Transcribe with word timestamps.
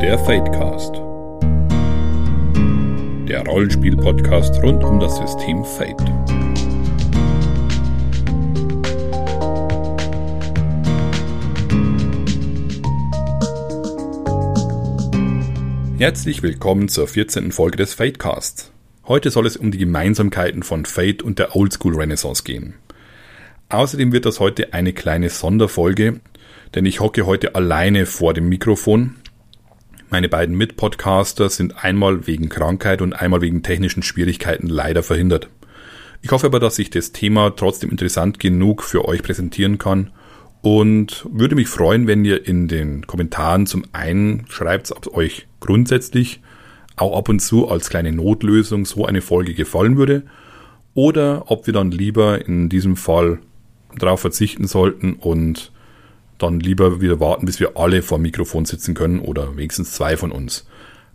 Der 0.00 0.18
Fadecast. 0.18 0.94
Der 3.28 3.44
Rollenspiel-Podcast 3.46 4.62
rund 4.62 4.82
um 4.82 4.98
das 4.98 5.18
System 5.18 5.62
Fate. 5.62 6.00
Herzlich 15.98 16.42
willkommen 16.42 16.88
zur 16.88 17.06
14. 17.06 17.52
Folge 17.52 17.76
des 17.76 17.92
Fatecasts. 17.92 18.72
Heute 19.06 19.30
soll 19.30 19.46
es 19.46 19.58
um 19.58 19.70
die 19.70 19.76
Gemeinsamkeiten 19.76 20.62
von 20.62 20.86
Fate 20.86 21.22
und 21.22 21.38
der 21.38 21.54
Oldschool 21.54 21.94
Renaissance 21.94 22.44
gehen. 22.44 22.72
Außerdem 23.68 24.12
wird 24.12 24.24
das 24.24 24.40
heute 24.40 24.72
eine 24.72 24.94
kleine 24.94 25.28
Sonderfolge, 25.28 26.20
denn 26.74 26.86
ich 26.86 27.00
hocke 27.00 27.26
heute 27.26 27.54
alleine 27.54 28.06
vor 28.06 28.32
dem 28.32 28.48
Mikrofon. 28.48 29.19
Meine 30.10 30.28
beiden 30.28 30.56
Mitpodcaster 30.56 31.48
sind 31.48 31.84
einmal 31.84 32.26
wegen 32.26 32.48
Krankheit 32.48 33.00
und 33.00 33.12
einmal 33.12 33.42
wegen 33.42 33.62
technischen 33.62 34.02
Schwierigkeiten 34.02 34.66
leider 34.66 35.04
verhindert. 35.04 35.48
Ich 36.20 36.32
hoffe 36.32 36.46
aber, 36.46 36.58
dass 36.58 36.80
ich 36.80 36.90
das 36.90 37.12
Thema 37.12 37.50
trotzdem 37.50 37.90
interessant 37.90 38.40
genug 38.40 38.82
für 38.82 39.06
euch 39.06 39.22
präsentieren 39.22 39.78
kann 39.78 40.10
und 40.62 41.26
würde 41.30 41.54
mich 41.54 41.68
freuen, 41.68 42.08
wenn 42.08 42.24
ihr 42.24 42.44
in 42.44 42.66
den 42.66 43.06
Kommentaren 43.06 43.66
zum 43.66 43.84
einen 43.92 44.46
schreibt, 44.48 44.90
ob 44.90 45.14
euch 45.16 45.46
grundsätzlich 45.60 46.40
auch 46.96 47.16
ab 47.16 47.28
und 47.28 47.38
zu 47.38 47.68
als 47.68 47.88
kleine 47.88 48.10
Notlösung 48.10 48.86
so 48.86 49.06
eine 49.06 49.22
Folge 49.22 49.54
gefallen 49.54 49.96
würde 49.96 50.24
oder 50.92 51.50
ob 51.52 51.68
wir 51.68 51.72
dann 51.72 51.92
lieber 51.92 52.44
in 52.44 52.68
diesem 52.68 52.96
Fall 52.96 53.38
darauf 53.96 54.20
verzichten 54.20 54.66
sollten 54.66 55.14
und 55.14 55.70
dann 56.42 56.60
lieber 56.60 57.00
wieder 57.00 57.20
warten, 57.20 57.46
bis 57.46 57.60
wir 57.60 57.76
alle 57.76 58.02
vor 58.02 58.18
dem 58.18 58.22
Mikrofon 58.22 58.64
sitzen 58.64 58.94
können 58.94 59.20
oder 59.20 59.56
wenigstens 59.56 59.92
zwei 59.92 60.16
von 60.16 60.32
uns. 60.32 60.66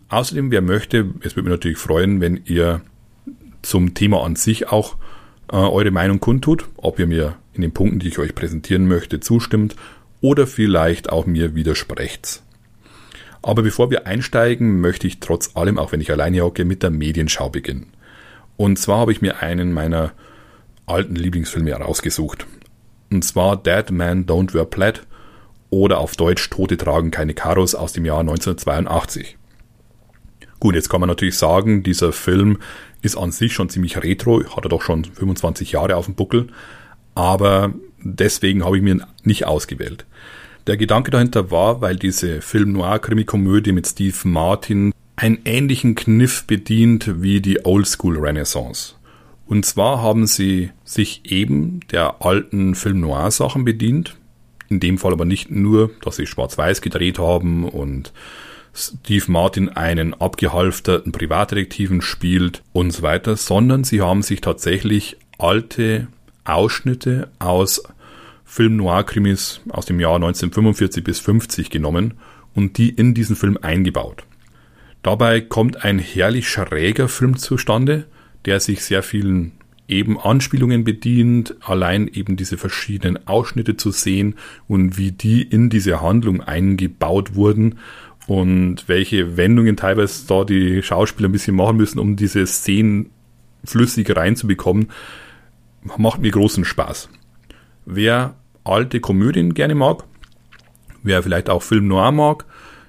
Außerdem, 0.08 0.50
wer 0.50 0.62
möchte, 0.62 1.10
es 1.20 1.36
würde 1.36 1.48
mich 1.48 1.56
natürlich 1.56 1.78
freuen, 1.78 2.20
wenn 2.20 2.40
ihr 2.44 2.80
zum 3.62 3.94
Thema 3.94 4.24
an 4.24 4.36
sich 4.36 4.68
auch 4.68 4.96
äh, 5.50 5.56
eure 5.56 5.90
Meinung 5.90 6.20
kundtut, 6.20 6.68
ob 6.76 6.98
ihr 6.98 7.06
mir 7.06 7.36
in 7.54 7.62
den 7.62 7.72
Punkten, 7.72 7.98
die 7.98 8.08
ich 8.08 8.18
euch 8.18 8.34
präsentieren 8.34 8.86
möchte, 8.86 9.20
zustimmt 9.20 9.74
oder 10.20 10.46
vielleicht 10.46 11.10
auch 11.10 11.26
mir 11.26 11.54
widersprecht. 11.54 12.42
Aber 13.42 13.62
bevor 13.62 13.90
wir 13.90 14.06
einsteigen, 14.06 14.80
möchte 14.80 15.06
ich 15.06 15.20
trotz 15.20 15.56
allem, 15.56 15.78
auch 15.78 15.92
wenn 15.92 16.00
ich 16.00 16.10
alleine 16.10 16.42
hocke, 16.42 16.64
mit 16.64 16.82
der 16.82 16.90
Medienschau 16.90 17.48
beginnen. 17.48 17.92
Und 18.56 18.78
zwar 18.78 18.98
habe 18.98 19.12
ich 19.12 19.22
mir 19.22 19.40
einen 19.40 19.72
meiner 19.72 20.12
alten 20.86 21.16
Lieblingsfilme 21.16 21.70
herausgesucht. 21.70 22.46
Und 23.10 23.24
zwar 23.24 23.56
Dead 23.56 23.90
Man 23.90 24.26
Don't 24.26 24.54
Wear 24.54 24.64
Plaid 24.64 25.06
oder 25.70 25.98
auf 25.98 26.16
Deutsch 26.16 26.48
Tote 26.50 26.76
tragen 26.76 27.10
keine 27.10 27.34
Karos 27.34 27.74
aus 27.74 27.92
dem 27.92 28.04
Jahr 28.04 28.20
1982. 28.20 29.36
Gut, 30.58 30.74
jetzt 30.74 30.88
kann 30.88 31.00
man 31.00 31.08
natürlich 31.08 31.36
sagen, 31.36 31.82
dieser 31.82 32.12
Film 32.12 32.58
ist 33.02 33.16
an 33.16 33.30
sich 33.30 33.52
schon 33.52 33.68
ziemlich 33.68 34.02
retro, 34.02 34.42
hat 34.56 34.64
er 34.64 34.70
doch 34.70 34.82
schon 34.82 35.04
25 35.04 35.72
Jahre 35.72 35.96
auf 35.96 36.06
dem 36.06 36.14
Buckel, 36.14 36.48
aber 37.14 37.74
deswegen 38.02 38.64
habe 38.64 38.78
ich 38.78 38.82
mir 38.82 39.06
nicht 39.22 39.46
ausgewählt. 39.46 40.06
Der 40.66 40.76
Gedanke 40.76 41.10
dahinter 41.10 41.50
war, 41.50 41.80
weil 41.80 41.96
diese 41.96 42.40
Film-Noir-Krimi-Komödie 42.40 43.72
mit 43.72 43.86
Steve 43.86 44.16
Martin 44.24 44.92
einen 45.14 45.38
ähnlichen 45.44 45.94
Kniff 45.94 46.44
bedient 46.44 47.22
wie 47.22 47.40
die 47.40 47.64
Oldschool 47.64 48.18
Renaissance. 48.18 48.94
Und 49.46 49.64
zwar 49.64 50.02
haben 50.02 50.26
sie 50.26 50.70
sich 50.84 51.30
eben 51.30 51.80
der 51.92 52.22
alten 52.22 52.74
Film-Noir-Sachen 52.74 53.64
bedient, 53.64 54.16
in 54.68 54.80
dem 54.80 54.98
Fall 54.98 55.12
aber 55.12 55.24
nicht 55.24 55.50
nur, 55.50 55.90
dass 56.02 56.16
sie 56.16 56.26
schwarz-weiß 56.26 56.80
gedreht 56.80 57.18
haben 57.18 57.68
und 57.68 58.12
Steve 58.74 59.24
Martin 59.28 59.70
einen 59.70 60.12
abgehalfterten 60.12 61.10
Privatdetektiven 61.10 62.02
spielt 62.02 62.62
und 62.72 62.90
so 62.90 63.02
weiter, 63.02 63.36
sondern 63.36 63.84
sie 63.84 64.02
haben 64.02 64.22
sich 64.22 64.42
tatsächlich 64.42 65.16
alte 65.38 66.08
Ausschnitte 66.44 67.30
aus 67.38 67.82
Film 68.44 68.76
Noir-Krimis 68.76 69.60
aus 69.70 69.86
dem 69.86 69.98
Jahr 69.98 70.16
1945 70.16 71.02
bis 71.02 71.20
50 71.20 71.70
genommen 71.70 72.14
und 72.54 72.78
die 72.78 72.90
in 72.90 73.14
diesen 73.14 73.34
Film 73.34 73.58
eingebaut. 73.60 74.24
Dabei 75.02 75.40
kommt 75.40 75.84
ein 75.84 75.98
herrlich 75.98 76.48
schräger 76.48 77.08
Film 77.08 77.36
zustande, 77.36 78.06
der 78.44 78.60
sich 78.60 78.84
sehr 78.84 79.02
vielen 79.02 79.52
eben 79.88 80.18
Anspielungen 80.18 80.84
bedient, 80.84 81.54
allein 81.60 82.08
eben 82.08 82.36
diese 82.36 82.58
verschiedenen 82.58 83.26
Ausschnitte 83.26 83.76
zu 83.76 83.90
sehen 83.90 84.34
und 84.68 84.98
wie 84.98 85.12
die 85.12 85.42
in 85.42 85.70
diese 85.70 86.00
Handlung 86.00 86.40
eingebaut 86.40 87.34
wurden 87.34 87.78
und 88.26 88.88
welche 88.88 89.36
Wendungen 89.36 89.76
teilweise 89.76 90.26
da 90.26 90.44
die 90.44 90.82
Schauspieler 90.82 91.28
ein 91.28 91.32
bisschen 91.32 91.56
machen 91.56 91.76
müssen, 91.76 91.98
um 91.98 92.16
diese 92.16 92.46
Szenen 92.46 93.10
flüssig 93.64 94.14
reinzubekommen, 94.14 94.88
macht 95.96 96.20
mir 96.20 96.30
großen 96.30 96.64
Spaß. 96.64 97.08
Wer 97.84 98.34
alte 98.64 99.00
Komödien 99.00 99.54
gerne 99.54 99.76
mag, 99.76 100.04
wer 101.02 101.22
vielleicht 101.22 101.48
auch 101.48 101.62
Film 101.62 101.86
Noir 101.86 102.10
mag, 102.10 102.44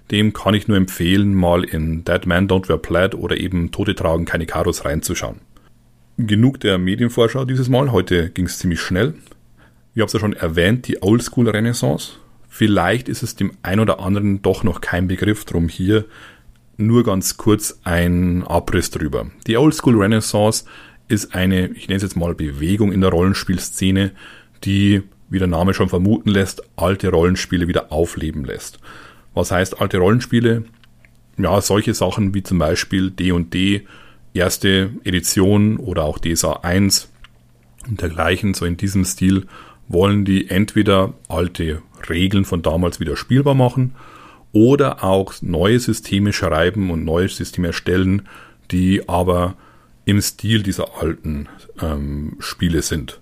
dem 0.09 0.33
kann 0.33 0.53
ich 0.53 0.67
nur 0.67 0.77
empfehlen, 0.77 1.35
mal 1.35 1.63
in 1.63 2.03
Dead 2.05 2.25
Man 2.25 2.47
Don't 2.47 2.69
Wear 2.69 2.77
Plaid 2.77 3.13
oder 3.13 3.37
eben 3.37 3.71
Tote 3.71 3.93
tragen 3.93 4.25
keine 4.25 4.45
Karos 4.45 4.85
reinzuschauen. 4.85 5.46
Genug 6.19 6.59
der 6.61 6.79
Medienvorschau 6.79 7.45
dieses 7.45 7.69
Mal. 7.69 7.91
Heute 7.91 8.31
ging 8.31 8.45
es 8.45 8.57
ziemlich 8.57 8.81
schnell. 8.81 9.13
Ich 9.94 10.01
habe 10.01 10.07
es 10.07 10.13
ja 10.13 10.19
schon 10.19 10.33
erwähnt, 10.33 10.88
die 10.88 11.03
Oldschool 11.03 11.47
Renaissance. 11.47 12.13
Vielleicht 12.50 13.07
ist 13.07 13.22
es 13.22 13.35
dem 13.35 13.51
ein 13.61 13.79
oder 13.79 14.00
anderen 14.00 14.41
doch 14.41 14.63
noch 14.63 14.81
kein 14.81 15.07
Begriff, 15.07 15.45
drum 15.45 15.69
hier 15.69 16.06
nur 16.75 17.03
ganz 17.03 17.38
kurz 17.38 17.81
ein 17.83 18.44
Abriss 18.47 18.89
drüber. 18.89 19.29
Die 19.45 19.57
Oldschool 19.57 19.95
Renaissance 19.95 20.66
ist 21.07 21.35
eine, 21.35 21.67
ich 21.67 21.88
nenne 21.88 21.97
es 21.97 22.03
jetzt 22.03 22.17
mal 22.17 22.33
Bewegung 22.33 22.91
in 22.91 23.01
der 23.01 23.11
Rollenspielszene, 23.11 24.09
die, 24.63 25.03
wie 25.29 25.38
der 25.38 25.47
Name 25.47 25.75
schon 25.75 25.89
vermuten 25.89 26.31
lässt, 26.31 26.63
alte 26.77 27.09
Rollenspiele 27.09 27.67
wieder 27.67 27.91
aufleben 27.91 28.44
lässt. 28.44 28.79
Was 29.35 29.51
heißt 29.51 29.79
alte 29.81 30.00
Rollenspiele? 30.00 30.63
Ja, 31.38 31.61
solche 31.61 31.94
Sachen 31.94 32.33
wie 32.33 32.41
zum 32.41 32.57
Beispiel 32.57 33.11
D&D, 33.11 33.85
erste 34.37 34.91
Edition 35.03 35.77
oder 35.77 36.03
auch 36.03 36.19
DSA 36.19 36.59
1 36.63 37.09
und 37.87 38.01
dergleichen, 38.01 38.53
so 38.53 38.65
in 38.65 38.77
diesem 38.77 39.05
Stil, 39.05 39.45
wollen 39.87 40.25
die 40.25 40.49
entweder 40.49 41.13
alte 41.29 41.81
Regeln 42.09 42.45
von 42.45 42.61
damals 42.61 42.99
wieder 42.99 43.15
spielbar 43.15 43.55
machen 43.55 43.95
oder 44.51 45.03
auch 45.03 45.33
neue 45.41 45.79
Systeme 45.79 46.33
schreiben 46.33 46.91
und 46.91 47.05
neue 47.05 47.29
Systeme 47.29 47.67
erstellen, 47.67 48.27
die 48.71 49.07
aber 49.07 49.55
im 50.05 50.21
Stil 50.21 50.63
dieser 50.63 50.97
alten 51.01 51.47
ähm, 51.81 52.37
Spiele 52.39 52.81
sind. 52.81 53.19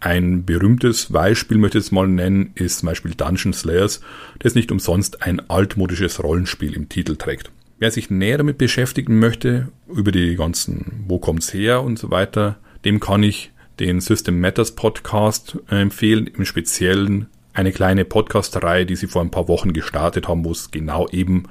Ein 0.00 0.44
berühmtes 0.44 1.12
Beispiel 1.12 1.58
möchte 1.58 1.78
ich 1.78 1.84
jetzt 1.84 1.92
mal 1.92 2.08
nennen, 2.08 2.50
ist 2.54 2.80
zum 2.80 2.88
Beispiel 2.88 3.14
Dungeon 3.14 3.52
Slayers, 3.52 4.00
das 4.40 4.56
nicht 4.56 4.72
umsonst 4.72 5.22
ein 5.22 5.48
altmodisches 5.48 6.22
Rollenspiel 6.22 6.74
im 6.74 6.88
Titel 6.88 7.16
trägt. 7.16 7.52
Wer 7.82 7.90
sich 7.90 8.10
näher 8.10 8.38
damit 8.38 8.58
beschäftigen 8.58 9.18
möchte, 9.18 9.66
über 9.92 10.12
die 10.12 10.36
ganzen, 10.36 11.02
wo 11.08 11.18
kommt's 11.18 11.52
her 11.52 11.82
und 11.82 11.98
so 11.98 12.12
weiter, 12.12 12.60
dem 12.84 13.00
kann 13.00 13.24
ich 13.24 13.50
den 13.80 14.00
System 14.00 14.40
Matters 14.40 14.76
Podcast 14.76 15.58
äh, 15.68 15.80
empfehlen, 15.80 16.28
im 16.28 16.44
Speziellen 16.44 17.26
eine 17.52 17.72
kleine 17.72 18.04
Podcast-Reihe, 18.04 18.86
die 18.86 18.94
sie 18.94 19.08
vor 19.08 19.20
ein 19.20 19.32
paar 19.32 19.48
Wochen 19.48 19.72
gestartet 19.72 20.28
haben, 20.28 20.44
wo 20.44 20.52
es 20.52 20.70
genau 20.70 21.08
eben 21.08 21.48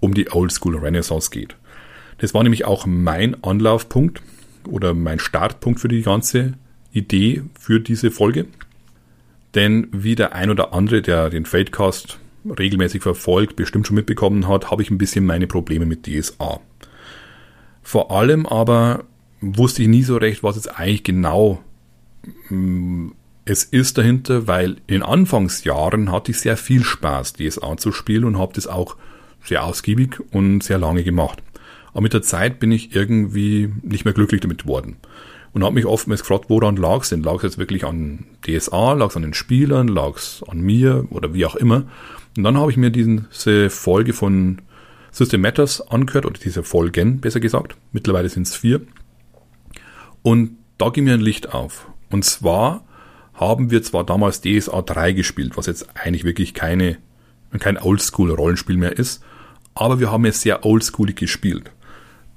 um 0.00 0.14
die 0.14 0.32
Oldschool 0.32 0.78
Renaissance 0.78 1.28
geht. 1.28 1.54
Das 2.16 2.32
war 2.32 2.42
nämlich 2.42 2.64
auch 2.64 2.86
mein 2.86 3.44
Anlaufpunkt 3.44 4.22
oder 4.66 4.94
mein 4.94 5.18
Startpunkt 5.18 5.80
für 5.80 5.88
die 5.88 6.00
ganze 6.00 6.54
Idee 6.92 7.42
für 7.60 7.78
diese 7.78 8.10
Folge. 8.10 8.46
Denn 9.54 9.88
wie 9.92 10.14
der 10.14 10.34
ein 10.34 10.48
oder 10.48 10.72
andere, 10.72 11.02
der 11.02 11.28
den 11.28 11.44
Fadecast 11.44 12.20
regelmäßig 12.44 13.02
verfolgt, 13.02 13.56
bestimmt 13.56 13.86
schon 13.86 13.96
mitbekommen 13.96 14.48
hat, 14.48 14.70
habe 14.70 14.82
ich 14.82 14.90
ein 14.90 14.98
bisschen 14.98 15.26
meine 15.26 15.46
Probleme 15.46 15.86
mit 15.86 16.06
DSA. 16.06 16.60
Vor 17.82 18.10
allem 18.10 18.46
aber 18.46 19.04
wusste 19.40 19.82
ich 19.82 19.88
nie 19.88 20.02
so 20.02 20.16
recht, 20.16 20.42
was 20.42 20.56
jetzt 20.56 20.78
eigentlich 20.78 21.04
genau 21.04 21.62
mm, 22.48 23.08
es 23.44 23.64
ist 23.64 23.98
dahinter, 23.98 24.46
weil 24.46 24.76
in 24.86 25.02
Anfangsjahren 25.02 26.10
hatte 26.10 26.30
ich 26.30 26.40
sehr 26.40 26.56
viel 26.56 26.82
Spaß, 26.82 27.34
DSA 27.34 27.76
zu 27.76 27.92
spielen 27.92 28.24
und 28.24 28.38
habe 28.38 28.54
das 28.54 28.66
auch 28.66 28.96
sehr 29.42 29.64
ausgiebig 29.64 30.18
und 30.32 30.62
sehr 30.62 30.78
lange 30.78 31.04
gemacht. 31.04 31.42
Aber 31.92 32.00
mit 32.00 32.14
der 32.14 32.22
Zeit 32.22 32.58
bin 32.58 32.72
ich 32.72 32.94
irgendwie 32.94 33.70
nicht 33.82 34.04
mehr 34.04 34.14
glücklich 34.14 34.40
damit 34.40 34.62
geworden. 34.62 34.96
Und 35.52 35.62
habe 35.62 35.74
mich 35.74 35.86
oftmals 35.86 36.22
gefragt, 36.22 36.46
woran 36.48 36.76
lag 36.76 37.02
es 37.02 37.10
denn? 37.10 37.22
Lag 37.22 37.36
es 37.36 37.42
jetzt 37.42 37.58
wirklich 37.58 37.84
an 37.84 38.24
DSA, 38.44 38.94
lag 38.94 39.10
es 39.10 39.16
an 39.16 39.22
den 39.22 39.34
Spielern, 39.34 39.86
lag 39.86 40.16
es 40.16 40.42
an 40.48 40.60
mir 40.60 41.06
oder 41.10 41.32
wie 41.32 41.46
auch 41.46 41.54
immer? 41.54 41.84
Und 42.36 42.44
dann 42.44 42.58
habe 42.58 42.70
ich 42.70 42.76
mir 42.76 42.90
diese 42.90 43.70
Folge 43.70 44.12
von 44.12 44.62
System 45.10 45.42
Matters 45.42 45.80
angehört, 45.80 46.26
oder 46.26 46.38
diese 46.38 46.64
Folgen, 46.64 47.20
besser 47.20 47.40
gesagt. 47.40 47.76
Mittlerweile 47.92 48.28
sind 48.28 48.48
es 48.48 48.56
vier. 48.56 48.80
Und 50.22 50.58
da 50.78 50.88
ging 50.88 51.04
mir 51.04 51.14
ein 51.14 51.20
Licht 51.20 51.54
auf. 51.54 51.88
Und 52.10 52.24
zwar 52.24 52.84
haben 53.34 53.70
wir 53.70 53.82
zwar 53.82 54.04
damals 54.04 54.40
DSA 54.40 54.82
3 54.82 55.12
gespielt, 55.12 55.56
was 55.56 55.66
jetzt 55.66 55.88
eigentlich 55.94 56.24
wirklich 56.24 56.54
keine, 56.54 56.98
kein 57.58 57.78
Oldschool-Rollenspiel 57.78 58.76
mehr 58.76 58.96
ist, 58.96 59.22
aber 59.74 60.00
wir 60.00 60.10
haben 60.10 60.24
es 60.24 60.40
sehr 60.40 60.64
oldschoolig 60.64 61.16
gespielt. 61.16 61.70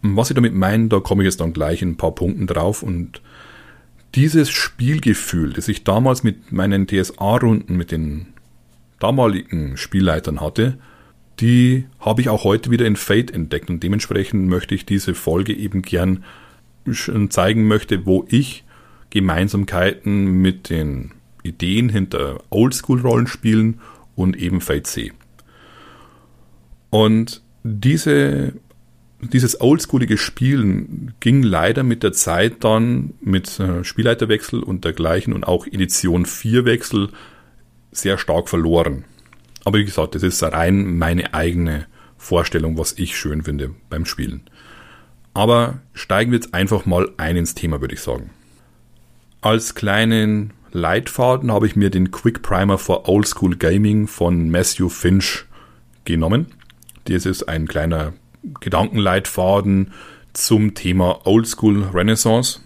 Was 0.01 0.29
ich 0.29 0.35
damit 0.35 0.53
meine, 0.53 0.87
da 0.87 0.99
komme 0.99 1.23
ich 1.23 1.27
jetzt 1.27 1.41
dann 1.41 1.53
gleich 1.53 1.81
in 1.81 1.91
ein 1.91 1.97
paar 1.97 2.13
Punkten 2.13 2.47
drauf 2.47 2.83
und 2.83 3.21
dieses 4.15 4.49
Spielgefühl, 4.49 5.53
das 5.53 5.67
ich 5.67 5.83
damals 5.83 6.23
mit 6.23 6.51
meinen 6.51 6.87
TSA-Runden 6.87 7.75
mit 7.75 7.91
den 7.91 8.27
damaligen 8.99 9.77
Spielleitern 9.77 10.41
hatte, 10.41 10.77
die 11.39 11.85
habe 11.99 12.21
ich 12.21 12.29
auch 12.29 12.43
heute 12.43 12.71
wieder 12.71 12.85
in 12.85 12.95
Fate 12.95 13.31
entdeckt 13.31 13.69
und 13.69 13.83
dementsprechend 13.83 14.47
möchte 14.47 14.73
ich 14.75 14.85
diese 14.85 15.13
Folge 15.13 15.53
eben 15.53 15.81
gern 15.81 16.23
zeigen 17.29 17.67
möchte, 17.67 18.05
wo 18.05 18.25
ich 18.29 18.63
Gemeinsamkeiten 19.09 20.25
mit 20.41 20.69
den 20.69 21.11
Ideen 21.43 21.89
hinter 21.89 22.43
Oldschool-Rollenspielen 22.49 23.79
und 24.15 24.37
eben 24.37 24.61
Fate 24.61 24.87
sehe. 24.87 25.11
Und 26.89 27.41
diese, 27.63 28.53
dieses 29.21 29.59
oldschoolige 29.61 30.17
Spielen 30.17 31.13
ging 31.19 31.43
leider 31.43 31.83
mit 31.83 32.03
der 32.03 32.13
Zeit 32.13 32.63
dann 32.63 33.13
mit 33.21 33.59
äh, 33.59 33.83
Spielleiterwechsel 33.83 34.63
und 34.63 34.85
dergleichen 34.85 35.33
und 35.33 35.45
auch 35.45 35.67
Edition 35.67 36.25
4 36.25 36.65
Wechsel 36.65 37.09
sehr 37.99 38.17
stark 38.17 38.49
verloren. 38.49 39.05
Aber 39.65 39.79
wie 39.79 39.85
gesagt, 39.85 40.15
das 40.15 40.23
ist 40.23 40.41
rein 40.43 40.97
meine 40.97 41.33
eigene 41.33 41.87
Vorstellung, 42.17 42.77
was 42.77 42.93
ich 42.93 43.17
schön 43.17 43.43
finde 43.43 43.75
beim 43.89 44.05
Spielen. 44.05 44.49
Aber 45.33 45.81
steigen 45.93 46.31
wir 46.31 46.39
jetzt 46.39 46.53
einfach 46.53 46.85
mal 46.85 47.11
ein 47.17 47.37
ins 47.37 47.53
Thema, 47.53 47.81
würde 47.81 47.93
ich 47.93 48.01
sagen. 48.01 48.31
Als 49.41 49.75
kleinen 49.75 50.53
Leitfaden 50.71 51.51
habe 51.51 51.67
ich 51.67 51.75
mir 51.75 51.89
den 51.89 52.11
Quick 52.11 52.41
Primer 52.41 52.77
for 52.77 53.07
Old 53.07 53.27
School 53.27 53.55
Gaming 53.55 54.07
von 54.07 54.49
Matthew 54.49 54.89
Finch 54.89 55.45
genommen. 56.05 56.47
Das 57.05 57.25
ist 57.25 57.47
ein 57.47 57.67
kleiner 57.67 58.13
Gedankenleitfaden 58.59 59.91
zum 60.33 60.73
Thema 60.73 61.25
Old 61.25 61.47
School 61.47 61.83
Renaissance 61.93 62.61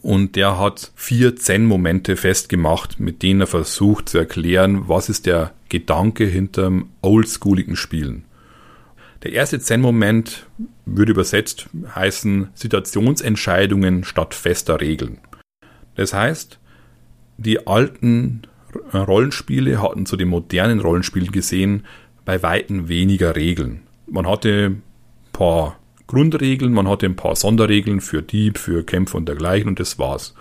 und 0.00 0.36
der 0.36 0.58
hat 0.58 0.92
vier 0.94 1.36
Zen-Momente 1.36 2.16
festgemacht, 2.16 2.98
mit 2.98 3.22
denen 3.22 3.42
er 3.42 3.46
versucht 3.46 4.08
zu 4.08 4.18
erklären, 4.18 4.88
was 4.88 5.08
ist 5.08 5.26
der 5.26 5.52
Gedanke 5.68 6.24
hinterm 6.24 6.90
oldschooligen 7.02 7.76
Spielen. 7.76 8.24
Der 9.22 9.32
erste 9.32 9.60
Zen-Moment 9.60 10.46
würde 10.84 11.12
übersetzt 11.12 11.68
heißen 11.94 12.48
Situationsentscheidungen 12.54 14.04
statt 14.04 14.34
fester 14.34 14.80
Regeln. 14.80 15.18
Das 15.94 16.12
heißt, 16.12 16.58
die 17.36 17.66
alten 17.66 18.42
Rollenspiele 18.92 19.80
hatten 19.80 20.06
zu 20.06 20.16
den 20.16 20.28
modernen 20.28 20.80
Rollenspielen 20.80 21.30
gesehen 21.30 21.84
bei 22.24 22.42
weitem 22.42 22.88
weniger 22.88 23.36
Regeln. 23.36 23.82
Man 24.06 24.26
hatte 24.26 24.66
ein 24.70 24.82
paar 25.32 25.78
Grundregeln, 26.06 26.72
man 26.72 26.88
hatte 26.88 27.06
ein 27.06 27.16
paar 27.16 27.36
Sonderregeln 27.36 28.00
für 28.00 28.22
Dieb, 28.22 28.58
für 28.58 28.84
Kämpfe 28.84 29.16
und 29.16 29.26
dergleichen 29.26 29.68
und 29.68 29.80
das 29.80 29.98
war's. 29.98 30.34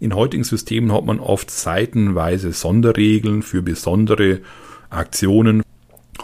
In 0.00 0.14
heutigen 0.14 0.44
Systemen 0.44 0.92
hat 0.92 1.04
man 1.04 1.20
oft 1.20 1.50
seitenweise 1.50 2.52
Sonderregeln 2.52 3.42
für 3.42 3.62
besondere 3.62 4.40
Aktionen, 4.90 5.62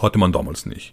hatte 0.00 0.18
man 0.18 0.32
damals 0.32 0.66
nicht. 0.66 0.92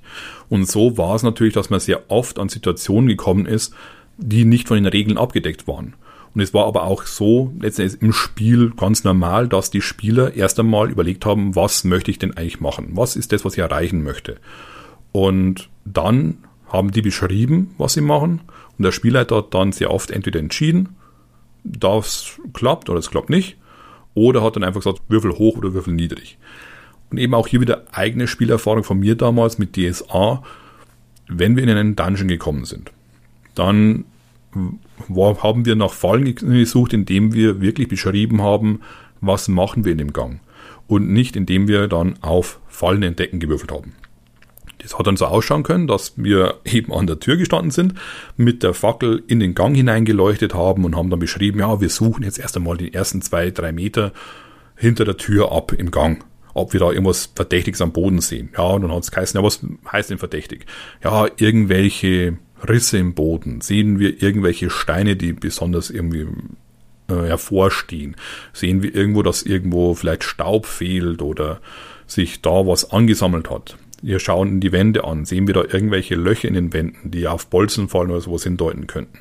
Und 0.49 0.67
so 0.67 0.97
war 0.97 1.15
es 1.15 1.23
natürlich, 1.23 1.53
dass 1.53 1.69
man 1.69 1.79
sehr 1.79 2.09
oft 2.09 2.39
an 2.39 2.49
Situationen 2.49 3.07
gekommen 3.07 3.45
ist, 3.45 3.73
die 4.17 4.45
nicht 4.45 4.67
von 4.67 4.77
den 4.77 4.85
Regeln 4.85 5.17
abgedeckt 5.17 5.67
waren. 5.67 5.95
Und 6.33 6.41
es 6.41 6.53
war 6.53 6.67
aber 6.67 6.83
auch 6.83 7.03
so, 7.03 7.53
letztendlich 7.59 8.01
im 8.01 8.13
Spiel 8.13 8.71
ganz 8.75 9.03
normal, 9.03 9.47
dass 9.47 9.71
die 9.71 9.81
Spieler 9.81 10.35
erst 10.35 10.59
einmal 10.59 10.91
überlegt 10.91 11.25
haben, 11.25 11.55
was 11.55 11.83
möchte 11.83 12.11
ich 12.11 12.19
denn 12.19 12.37
eigentlich 12.37 12.59
machen? 12.59 12.89
Was 12.91 13.15
ist 13.15 13.31
das, 13.31 13.43
was 13.43 13.53
ich 13.53 13.59
erreichen 13.59 14.03
möchte? 14.03 14.37
Und 15.11 15.69
dann 15.83 16.37
haben 16.69 16.91
die 16.91 17.01
beschrieben, 17.01 17.73
was 17.77 17.93
sie 17.93 18.01
machen. 18.01 18.41
Und 18.77 18.83
der 18.83 18.91
Spielleiter 18.91 19.37
hat 19.37 19.53
dann 19.53 19.71
sehr 19.71 19.91
oft 19.91 20.11
entweder 20.11 20.39
entschieden, 20.39 20.95
das 21.63 22.39
klappt 22.53 22.89
oder 22.89 22.99
es 22.99 23.09
klappt 23.09 23.29
nicht. 23.29 23.57
Oder 24.13 24.41
hat 24.41 24.55
dann 24.55 24.63
einfach 24.63 24.81
gesagt, 24.81 25.01
Würfel 25.09 25.37
hoch 25.37 25.57
oder 25.57 25.73
Würfel 25.73 25.93
niedrig. 25.93 26.37
Und 27.09 27.17
eben 27.19 27.33
auch 27.33 27.47
hier 27.47 27.61
wieder 27.61 27.83
eigene 27.91 28.27
Spielerfahrung 28.27 28.83
von 28.83 28.99
mir 28.99 29.15
damals 29.15 29.57
mit 29.57 29.75
DSA. 29.75 30.43
Wenn 31.27 31.55
wir 31.55 31.63
in 31.63 31.69
einen 31.69 31.95
Dungeon 31.95 32.27
gekommen 32.27 32.65
sind, 32.65 32.91
dann 33.55 34.05
haben 34.53 35.65
wir 35.65 35.75
nach 35.75 35.91
Fallen 35.91 36.33
gesucht, 36.35 36.93
indem 36.93 37.33
wir 37.33 37.61
wirklich 37.61 37.87
beschrieben 37.87 38.41
haben, 38.41 38.81
was 39.21 39.47
machen 39.47 39.85
wir 39.85 39.91
in 39.91 39.97
dem 39.97 40.13
Gang. 40.13 40.39
Und 40.87 41.09
nicht 41.09 41.35
indem 41.35 41.67
wir 41.67 41.87
dann 41.87 42.15
auf 42.21 42.59
Fallen 42.67 43.03
entdecken 43.03 43.39
gewürfelt 43.39 43.71
haben. 43.71 43.93
Das 44.79 44.97
hat 44.97 45.07
dann 45.07 45.17
so 45.17 45.25
ausschauen 45.25 45.63
können, 45.63 45.87
dass 45.87 46.13
wir 46.17 46.55
eben 46.63 46.93
an 46.93 47.07
der 47.07 47.19
Tür 47.19 47.37
gestanden 47.37 47.71
sind, 47.71 47.95
mit 48.35 48.63
der 48.63 48.73
Fackel 48.73 49.23
in 49.27 49.39
den 49.39 49.55
Gang 49.55 49.75
hineingeleuchtet 49.75 50.53
haben 50.53 50.85
und 50.85 50.95
haben 50.95 51.09
dann 51.09 51.19
beschrieben, 51.19 51.59
ja, 51.59 51.81
wir 51.81 51.89
suchen 51.89 52.23
jetzt 52.23 52.39
erst 52.39 52.57
einmal 52.57 52.77
die 52.77 52.93
ersten 52.93 53.21
zwei, 53.21 53.49
drei 53.51 53.71
Meter 53.71 54.13
hinter 54.75 55.05
der 55.05 55.17
Tür 55.17 55.51
ab 55.51 55.73
im 55.73 55.91
Gang 55.91 56.23
ob 56.57 56.73
wir 56.73 56.79
da 56.79 56.89
irgendwas 56.89 57.29
Verdächtiges 57.35 57.81
am 57.81 57.91
Boden 57.91 58.19
sehen. 58.19 58.49
Ja, 58.57 58.63
und 58.63 58.81
dann 58.81 58.91
hat 58.91 59.03
es 59.03 59.11
geheißen, 59.11 59.39
ja, 59.39 59.45
was 59.45 59.59
heißt 59.91 60.09
denn 60.09 60.17
verdächtig? 60.17 60.65
Ja, 61.03 61.27
irgendwelche 61.37 62.39
Risse 62.67 62.97
im 62.97 63.13
Boden. 63.13 63.61
Sehen 63.61 63.99
wir 63.99 64.23
irgendwelche 64.23 64.71
Steine, 64.71 65.15
die 65.15 65.33
besonders 65.33 65.91
irgendwie 65.91 66.27
äh, 67.09 67.13
hervorstehen? 67.13 68.15
Sehen 68.53 68.81
wir 68.81 68.95
irgendwo, 68.95 69.21
dass 69.21 69.43
irgendwo 69.43 69.93
vielleicht 69.93 70.23
Staub 70.23 70.65
fehlt 70.65 71.21
oder 71.21 71.61
sich 72.07 72.41
da 72.41 72.65
was 72.65 72.91
angesammelt 72.91 73.51
hat? 73.51 73.77
Wir 74.01 74.19
schauen 74.19 74.59
die 74.59 74.71
Wände 74.71 75.03
an. 75.03 75.25
Sehen 75.25 75.47
wir 75.47 75.53
da 75.53 75.61
irgendwelche 75.61 76.15
Löcher 76.15 76.47
in 76.47 76.53
den 76.53 76.73
Wänden, 76.73 77.11
die 77.11 77.27
auf 77.27 77.47
Bolzen 77.47 77.89
fallen 77.89 78.11
oder 78.11 78.21
sowas 78.21 78.43
hindeuten 78.43 78.87
könnten? 78.87 79.19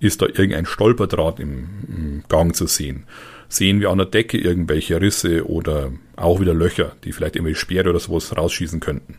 Ist 0.00 0.22
da 0.22 0.26
irgendein 0.26 0.66
Stolperdraht 0.66 1.40
im, 1.40 1.68
im 1.88 2.24
Gang 2.28 2.54
zu 2.54 2.66
sehen? 2.66 3.04
Sehen 3.48 3.80
wir 3.80 3.90
an 3.90 3.98
der 3.98 4.06
Decke 4.06 4.38
irgendwelche 4.38 5.00
Risse 5.00 5.48
oder 5.48 5.92
auch 6.16 6.40
wieder 6.40 6.54
Löcher, 6.54 6.96
die 7.04 7.12
vielleicht 7.12 7.36
irgendwie 7.36 7.54
Speere 7.54 7.90
oder 7.90 8.00
sowas 8.00 8.36
rausschießen 8.36 8.80
könnten? 8.80 9.16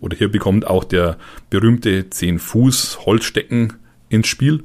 Oder 0.00 0.16
hier 0.16 0.30
bekommt 0.30 0.66
auch 0.66 0.84
der 0.84 1.18
berühmte 1.50 2.08
10 2.08 2.38
Fuß 2.38 3.06
Holzstecken 3.06 3.74
ins 4.08 4.28
Spiel. 4.28 4.64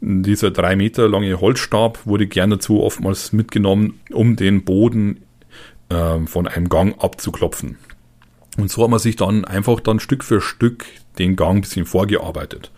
Dieser 0.00 0.50
drei 0.50 0.76
Meter 0.76 1.08
lange 1.08 1.40
Holzstab 1.40 2.06
wurde 2.06 2.26
gern 2.26 2.50
dazu 2.50 2.82
oftmals 2.82 3.32
mitgenommen, 3.32 4.00
um 4.10 4.36
den 4.36 4.64
Boden 4.64 5.20
äh, 5.88 6.18
von 6.26 6.46
einem 6.46 6.68
Gang 6.68 7.02
abzuklopfen. 7.02 7.76
Und 8.56 8.70
so 8.70 8.82
hat 8.82 8.90
man 8.90 8.98
sich 8.98 9.16
dann 9.16 9.44
einfach 9.44 9.80
dann 9.80 10.00
Stück 10.00 10.24
für 10.24 10.40
Stück 10.40 10.86
den 11.18 11.36
Gang 11.36 11.58
ein 11.58 11.60
bisschen 11.62 11.86
vorgearbeitet. 11.86 12.70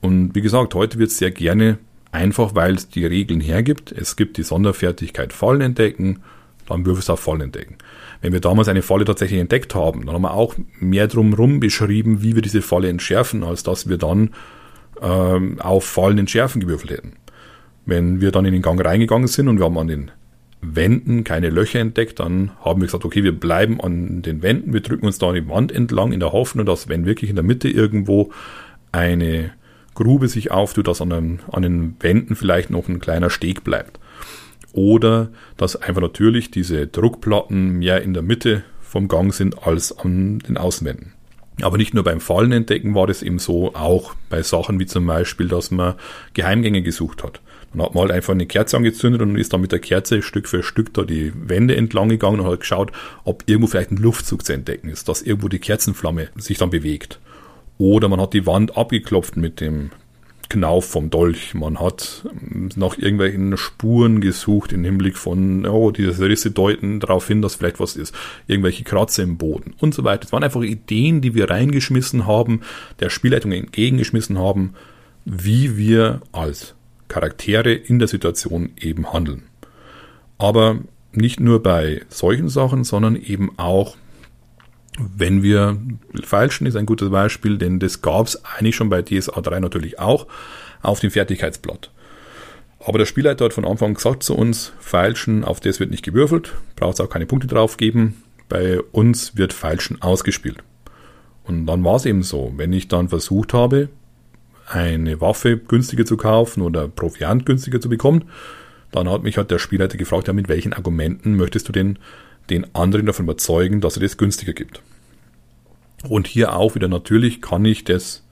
Und 0.00 0.34
wie 0.34 0.40
gesagt, 0.40 0.74
heute 0.74 0.98
wird 0.98 1.10
es 1.10 1.18
sehr 1.18 1.30
gerne 1.30 1.78
einfach, 2.12 2.54
weil 2.54 2.74
es 2.74 2.88
die 2.88 3.06
Regeln 3.06 3.40
hergibt. 3.40 3.92
Es 3.92 4.16
gibt 4.16 4.36
die 4.38 4.42
Sonderfertigkeit 4.42 5.32
Fallen 5.32 5.60
entdecken, 5.60 6.20
dann 6.66 6.86
Würfel 6.86 7.12
auf 7.12 7.20
Fallen 7.20 7.42
entdecken. 7.42 7.76
Wenn 8.20 8.32
wir 8.32 8.40
damals 8.40 8.68
eine 8.68 8.82
Falle 8.82 9.04
tatsächlich 9.04 9.40
entdeckt 9.40 9.74
haben, 9.74 10.06
dann 10.06 10.14
haben 10.14 10.22
wir 10.22 10.34
auch 10.34 10.54
mehr 10.78 11.06
drumherum 11.06 11.60
beschrieben, 11.60 12.22
wie 12.22 12.34
wir 12.34 12.42
diese 12.42 12.62
Falle 12.62 12.88
entschärfen, 12.88 13.44
als 13.44 13.62
dass 13.62 13.88
wir 13.88 13.98
dann 13.98 14.30
ähm, 15.02 15.60
auf 15.60 15.84
Fallen 15.84 16.18
entschärfen 16.18 16.60
gewürfelt 16.60 16.92
hätten. 16.92 17.12
Wenn 17.86 18.20
wir 18.20 18.30
dann 18.30 18.44
in 18.44 18.52
den 18.52 18.62
Gang 18.62 18.82
reingegangen 18.82 19.28
sind 19.28 19.48
und 19.48 19.58
wir 19.58 19.64
haben 19.64 19.78
an 19.78 19.88
den 19.88 20.10
Wänden 20.62 21.24
keine 21.24 21.48
Löcher 21.48 21.80
entdeckt, 21.80 22.20
dann 22.20 22.50
haben 22.62 22.80
wir 22.80 22.86
gesagt, 22.86 23.04
okay, 23.04 23.24
wir 23.24 23.38
bleiben 23.38 23.80
an 23.80 24.22
den 24.22 24.42
Wänden, 24.42 24.72
wir 24.72 24.80
drücken 24.80 25.06
uns 25.06 25.18
da 25.18 25.28
an 25.28 25.34
die 25.34 25.48
Wand 25.48 25.72
entlang 25.72 26.12
in 26.12 26.20
der 26.20 26.32
Hoffnung, 26.32 26.66
dass 26.66 26.88
wenn 26.88 27.06
wirklich 27.06 27.30
in 27.30 27.36
der 27.36 27.44
Mitte 27.44 27.68
irgendwo 27.68 28.30
eine 28.92 29.52
Grube 29.94 30.28
sich 30.28 30.50
auftut, 30.50 30.86
dass 30.86 31.00
an 31.00 31.10
den, 31.10 31.40
an 31.50 31.62
den 31.62 31.96
Wänden 32.00 32.36
vielleicht 32.36 32.70
noch 32.70 32.88
ein 32.88 33.00
kleiner 33.00 33.30
Steg 33.30 33.64
bleibt. 33.64 33.98
Oder 34.72 35.30
dass 35.56 35.76
einfach 35.76 36.02
natürlich 36.02 36.50
diese 36.50 36.86
Druckplatten 36.86 37.78
mehr 37.78 38.02
in 38.02 38.14
der 38.14 38.22
Mitte 38.22 38.62
vom 38.80 39.08
Gang 39.08 39.32
sind 39.32 39.66
als 39.66 39.96
an 39.98 40.40
den 40.40 40.56
Außenwänden. 40.56 41.12
Aber 41.62 41.76
nicht 41.76 41.94
nur 41.94 42.04
beim 42.04 42.20
Fallen 42.20 42.52
entdecken 42.52 42.94
war 42.94 43.06
das 43.06 43.22
eben 43.22 43.38
so, 43.38 43.74
auch 43.74 44.14
bei 44.28 44.42
Sachen 44.42 44.78
wie 44.80 44.86
zum 44.86 45.06
Beispiel, 45.06 45.48
dass 45.48 45.70
man 45.70 45.94
Geheimgänge 46.34 46.82
gesucht 46.82 47.22
hat. 47.22 47.40
Dann 47.72 47.82
hat 47.82 47.94
man 47.94 48.02
halt 48.02 48.12
einfach 48.12 48.32
eine 48.32 48.46
Kerze 48.46 48.76
angezündet 48.76 49.22
und 49.22 49.36
ist 49.36 49.52
dann 49.52 49.60
mit 49.60 49.72
der 49.72 49.78
Kerze 49.78 50.22
Stück 50.22 50.48
für 50.48 50.62
Stück 50.62 50.92
da 50.94 51.02
die 51.02 51.32
Wände 51.36 51.76
entlang 51.76 52.08
gegangen 52.08 52.40
und 52.40 52.46
hat 52.46 52.60
geschaut, 52.60 52.90
ob 53.24 53.44
irgendwo 53.46 53.68
vielleicht 53.68 53.92
ein 53.92 53.96
Luftzug 53.96 54.44
zu 54.44 54.52
entdecken 54.52 54.88
ist, 54.88 55.08
dass 55.08 55.22
irgendwo 55.22 55.48
die 55.48 55.60
Kerzenflamme 55.60 56.28
sich 56.36 56.58
dann 56.58 56.70
bewegt. 56.70 57.20
Oder 57.78 58.08
man 58.08 58.20
hat 58.20 58.34
die 58.34 58.46
Wand 58.46 58.76
abgeklopft 58.76 59.36
mit 59.36 59.60
dem 59.60 59.90
Knauf 60.50 60.84
vom 60.84 61.08
Dolch. 61.08 61.54
Man 61.54 61.80
hat 61.80 62.24
nach 62.74 62.98
irgendwelchen 62.98 63.56
Spuren 63.56 64.20
gesucht 64.20 64.72
im 64.72 64.84
Hinblick 64.84 65.16
von, 65.16 65.64
oh, 65.64 65.92
diese 65.92 66.28
Risse 66.28 66.50
deuten 66.50 67.00
darauf 67.00 67.26
hin, 67.28 67.40
dass 67.40 67.54
vielleicht 67.54 67.80
was 67.80 67.96
ist. 67.96 68.14
Irgendwelche 68.48 68.84
Kratzer 68.84 69.22
im 69.22 69.38
Boden 69.38 69.74
und 69.78 69.94
so 69.94 70.04
weiter. 70.04 70.24
Es 70.24 70.32
waren 70.32 70.44
einfach 70.44 70.62
Ideen, 70.62 71.20
die 71.20 71.34
wir 71.34 71.48
reingeschmissen 71.48 72.26
haben, 72.26 72.60
der 72.98 73.10
Spielleitung 73.10 73.52
entgegengeschmissen 73.52 74.38
haben, 74.38 74.74
wie 75.24 75.76
wir 75.76 76.20
als 76.32 76.74
Charaktere 77.10 77.74
in 77.74 77.98
der 77.98 78.08
Situation 78.08 78.70
eben 78.80 79.12
handeln. 79.12 79.42
Aber 80.38 80.78
nicht 81.12 81.40
nur 81.40 81.62
bei 81.62 82.00
solchen 82.08 82.48
Sachen, 82.48 82.84
sondern 82.84 83.16
eben 83.16 83.58
auch 83.58 83.96
Wenn 84.98 85.42
wir 85.42 85.78
feilschen, 86.22 86.66
ist 86.66 86.76
ein 86.76 86.86
gutes 86.86 87.10
Beispiel, 87.10 87.58
denn 87.58 87.78
das 87.78 88.02
gab 88.02 88.26
es 88.26 88.44
eigentlich 88.44 88.76
schon 88.76 88.90
bei 88.90 89.02
DSA 89.02 89.40
3 89.40 89.60
natürlich 89.60 89.98
auch 89.98 90.26
auf 90.82 91.00
dem 91.00 91.10
Fertigkeitsblatt. 91.10 91.90
Aber 92.84 92.98
der 92.98 93.06
Spielleiter 93.06 93.44
hat 93.44 93.52
von 93.52 93.64
Anfang 93.64 93.94
gesagt 93.94 94.22
zu 94.22 94.34
uns, 94.34 94.72
Feilschen, 94.80 95.44
auf 95.44 95.60
das 95.60 95.80
wird 95.80 95.90
nicht 95.90 96.02
gewürfelt, 96.02 96.54
braucht 96.76 96.94
es 96.94 97.00
auch 97.00 97.10
keine 97.10 97.26
Punkte 97.26 97.46
drauf 97.46 97.76
geben. 97.76 98.22
Bei 98.48 98.80
uns 98.80 99.36
wird 99.36 99.52
Feilschen 99.52 100.02
ausgespielt. 100.02 100.58
Und 101.44 101.66
dann 101.66 101.84
war 101.84 101.96
es 101.96 102.06
eben 102.06 102.22
so, 102.22 102.52
wenn 102.56 102.72
ich 102.72 102.88
dann 102.88 103.08
versucht 103.08 103.54
habe, 103.54 103.88
eine 104.70 105.20
Waffe 105.20 105.58
günstiger 105.58 106.04
zu 106.04 106.16
kaufen 106.16 106.62
oder 106.62 106.88
Proviant 106.88 107.44
günstiger 107.44 107.80
zu 107.80 107.88
bekommen, 107.88 108.24
dann 108.92 109.08
hat 109.08 109.22
mich 109.22 109.36
halt 109.36 109.50
der 109.50 109.58
Spielleiter 109.58 109.98
gefragt, 109.98 110.28
ja, 110.28 110.32
mit 110.32 110.48
welchen 110.48 110.72
Argumenten 110.72 111.36
möchtest 111.36 111.68
du 111.68 111.72
denn 111.72 111.98
den 112.48 112.74
anderen 112.74 113.06
davon 113.06 113.26
überzeugen, 113.26 113.80
dass 113.80 113.96
er 113.96 114.02
das 114.02 114.16
günstiger 114.16 114.52
gibt. 114.52 114.82
Und 116.08 116.26
hier 116.26 116.56
auch 116.56 116.74
wieder 116.74 116.88
natürlich 116.88 117.42
kann 117.42 117.64
ich 117.64 117.84
das 117.84 118.24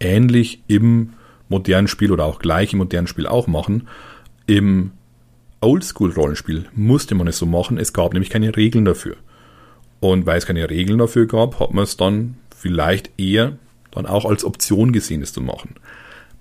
ähnlich 0.00 0.62
im 0.68 1.12
modernen 1.48 1.88
Spiel 1.88 2.12
oder 2.12 2.24
auch 2.24 2.38
gleich 2.38 2.72
im 2.72 2.78
modernen 2.78 3.06
Spiel 3.06 3.26
auch 3.26 3.46
machen. 3.46 3.88
Im 4.46 4.92
Oldschool-Rollenspiel 5.60 6.66
musste 6.74 7.14
man 7.14 7.26
es 7.26 7.38
so 7.38 7.46
machen, 7.46 7.78
es 7.78 7.92
gab 7.92 8.12
nämlich 8.12 8.30
keine 8.30 8.56
Regeln 8.56 8.84
dafür. 8.84 9.16
Und 10.00 10.26
weil 10.26 10.38
es 10.38 10.46
keine 10.46 10.68
Regeln 10.68 10.98
dafür 10.98 11.26
gab, 11.26 11.60
hat 11.60 11.72
man 11.72 11.84
es 11.84 11.96
dann 11.96 12.36
vielleicht 12.56 13.10
eher 13.18 13.56
dann 13.94 14.06
auch 14.06 14.24
als 14.24 14.44
Option 14.44 14.92
gesehen, 14.92 15.22
es 15.22 15.32
zu 15.32 15.40
machen. 15.40 15.74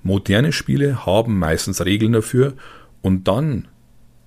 Moderne 0.04 0.52
Spiele 0.52 1.06
haben 1.06 1.40
meistens 1.40 1.84
Regeln 1.86 2.14
dafür 2.14 2.54
und 3.02 3.28
dann 3.28 3.68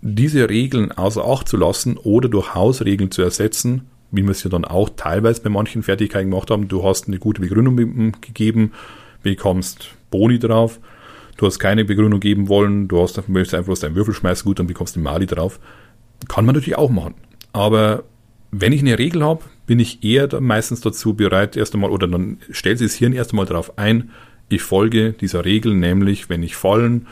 diese 0.01 0.49
Regeln 0.49 0.93
außer 0.93 1.25
Acht 1.25 1.49
zu 1.49 1.57
lassen 1.57 1.97
oder 1.97 2.29
durch 2.29 2.55
Hausregeln 2.55 3.11
zu 3.11 3.23
ersetzen, 3.23 3.83
wie 4.11 4.23
wir 4.23 4.31
es 4.31 4.45
ja 4.45 4.51
dann 4.51 4.65
auch 4.65 4.91
teilweise 4.97 5.43
bei 5.43 5.51
manchen 5.51 5.83
Fertigkeiten 5.83 6.31
gemacht 6.31 6.51
haben. 6.51 6.69
Du 6.69 6.85
hast 6.85 7.09
eine 7.09 7.19
gute 7.19 7.41
Begründung 7.41 7.77
gegeben, 8.21 8.73
bekommst 9.23 9.91
Boni 10.11 10.39
drauf. 10.39 10.81
Du 11.37 11.47
hast 11.47 11.59
keine 11.59 11.85
Begründung 11.85 12.21
geben 12.21 12.49
wollen, 12.49 12.89
du 12.89 13.03
hast, 13.03 13.29
möchtest 13.29 13.55
einfach 13.55 13.67
bloß 13.67 13.81
deinen 13.81 13.95
Würfel 13.95 14.15
schmeißen, 14.15 14.47
gut, 14.47 14.59
dann 14.59 14.67
bekommst 14.67 14.97
du 14.97 15.01
Mali 15.01 15.27
drauf. 15.27 15.61
Kann 16.29 16.47
man 16.47 16.55
natürlich 16.55 16.79
auch 16.79 16.89
machen. 16.89 17.15
Aber 17.53 18.05
wenn 18.51 18.73
ich 18.73 18.81
eine 18.81 18.99
Regel 18.99 19.23
habe, 19.23 19.43
bin 19.67 19.79
ich 19.81 20.05
eher 20.05 20.41
meistens 20.41 20.81
dazu 20.81 21.15
bereit, 21.15 21.57
erst 21.57 21.75
einmal, 21.75 21.91
oder 21.91 22.07
dann 22.07 22.39
stellt 22.51 22.79
sich 22.79 22.89
das 22.93 22.97
Hirn 22.97 23.13
erst 23.13 23.33
einmal 23.33 23.47
darauf 23.47 23.79
ein, 23.79 24.11
ich 24.49 24.63
folge 24.63 25.13
dieser 25.13 25.45
Regel, 25.45 25.75
nämlich 25.75 26.29
wenn 26.29 26.43
ich 26.43 26.55
Fallen 26.55 27.07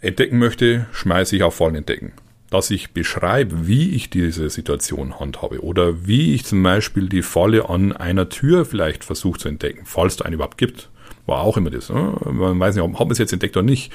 entdecken 0.00 0.38
möchte, 0.38 0.86
schmeiße 0.92 1.34
ich 1.36 1.42
auf 1.42 1.56
Fallen 1.56 1.74
entdecken. 1.74 2.12
Dass 2.50 2.70
ich 2.70 2.92
beschreibe, 2.92 3.66
wie 3.66 3.90
ich 3.90 4.10
diese 4.10 4.48
Situation 4.50 5.18
handhabe 5.18 5.64
oder 5.64 6.06
wie 6.06 6.34
ich 6.34 6.44
zum 6.44 6.62
Beispiel 6.62 7.08
die 7.08 7.22
Falle 7.22 7.68
an 7.68 7.92
einer 7.92 8.28
Tür 8.28 8.64
vielleicht 8.64 9.02
versuche 9.02 9.40
zu 9.40 9.48
entdecken, 9.48 9.82
falls 9.84 10.14
es 10.14 10.22
eine 10.22 10.36
überhaupt 10.36 10.58
gibt. 10.58 10.90
War 11.26 11.40
auch 11.40 11.56
immer 11.56 11.70
das. 11.70 11.88
Ne? 11.88 12.14
Man 12.30 12.60
weiß 12.60 12.76
nicht, 12.76 12.84
ob 12.84 12.92
man 12.92 13.10
es 13.10 13.18
jetzt 13.18 13.32
entdeckt 13.32 13.56
oder 13.56 13.64
nicht. 13.64 13.90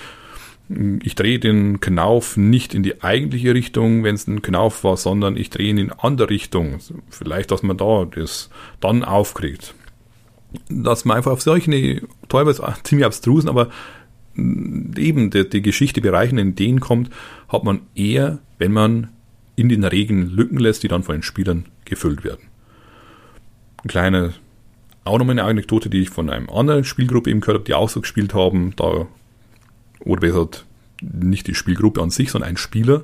Ich 1.01 1.15
drehe 1.15 1.39
den 1.39 1.79
Knauf 1.79 2.37
nicht 2.37 2.75
in 2.75 2.83
die 2.83 3.01
eigentliche 3.01 3.55
Richtung, 3.55 4.03
wenn 4.03 4.13
es 4.13 4.27
ein 4.27 4.43
Knauf 4.43 4.83
war, 4.83 4.97
sondern 4.97 5.35
ich 5.35 5.49
drehe 5.49 5.69
ihn 5.69 5.79
in 5.79 5.91
andere 5.91 6.29
Richtung. 6.29 6.77
Vielleicht, 7.09 7.49
dass 7.49 7.63
man 7.63 7.77
da 7.77 8.05
das 8.05 8.51
dann 8.79 9.03
aufkriegt. 9.03 9.73
Dass 10.69 11.05
man 11.05 11.17
einfach 11.17 11.31
auf 11.31 11.41
solche, 11.41 12.03
teilweise 12.27 12.63
ziemlich 12.83 13.05
abstrusen, 13.05 13.49
aber 13.49 13.69
eben 14.35 15.31
die, 15.31 15.49
die 15.49 15.61
Geschichte 15.63 16.01
in 16.01 16.55
denen 16.55 16.79
kommt, 16.79 17.09
hat 17.47 17.63
man 17.63 17.81
eher, 17.95 18.39
wenn 18.59 18.71
man 18.71 19.09
in 19.55 19.69
den 19.69 19.83
Regeln 19.83 20.29
Lücken 20.29 20.59
lässt, 20.59 20.83
die 20.83 20.87
dann 20.87 21.03
von 21.03 21.15
den 21.15 21.23
Spielern 21.23 21.65
gefüllt 21.83 22.23
werden. 22.23 22.47
Ein 23.83 23.87
kleiner, 23.87 24.33
auch 25.03 25.17
nochmal 25.17 25.39
eine 25.39 25.43
Anekdote, 25.43 25.89
die 25.89 26.01
ich 26.01 26.09
von 26.09 26.29
einem 26.29 26.49
anderen 26.49 26.83
Spielgruppe 26.83 27.29
eben 27.29 27.41
gehört 27.41 27.57
habe, 27.57 27.65
die 27.65 27.73
auch 27.73 27.89
so 27.89 28.01
gespielt 28.01 28.33
haben, 28.33 28.73
da, 28.75 29.07
oder 30.05 30.21
besser 30.21 30.33
gesagt, 30.33 30.65
nicht 31.01 31.47
die 31.47 31.55
Spielgruppe 31.55 32.01
an 32.01 32.09
sich, 32.09 32.31
sondern 32.31 32.49
ein 32.49 32.57
Spieler, 32.57 33.03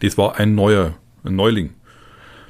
das 0.00 0.18
war 0.18 0.38
ein 0.38 0.54
neuer, 0.54 0.94
ein 1.24 1.36
Neuling. 1.36 1.70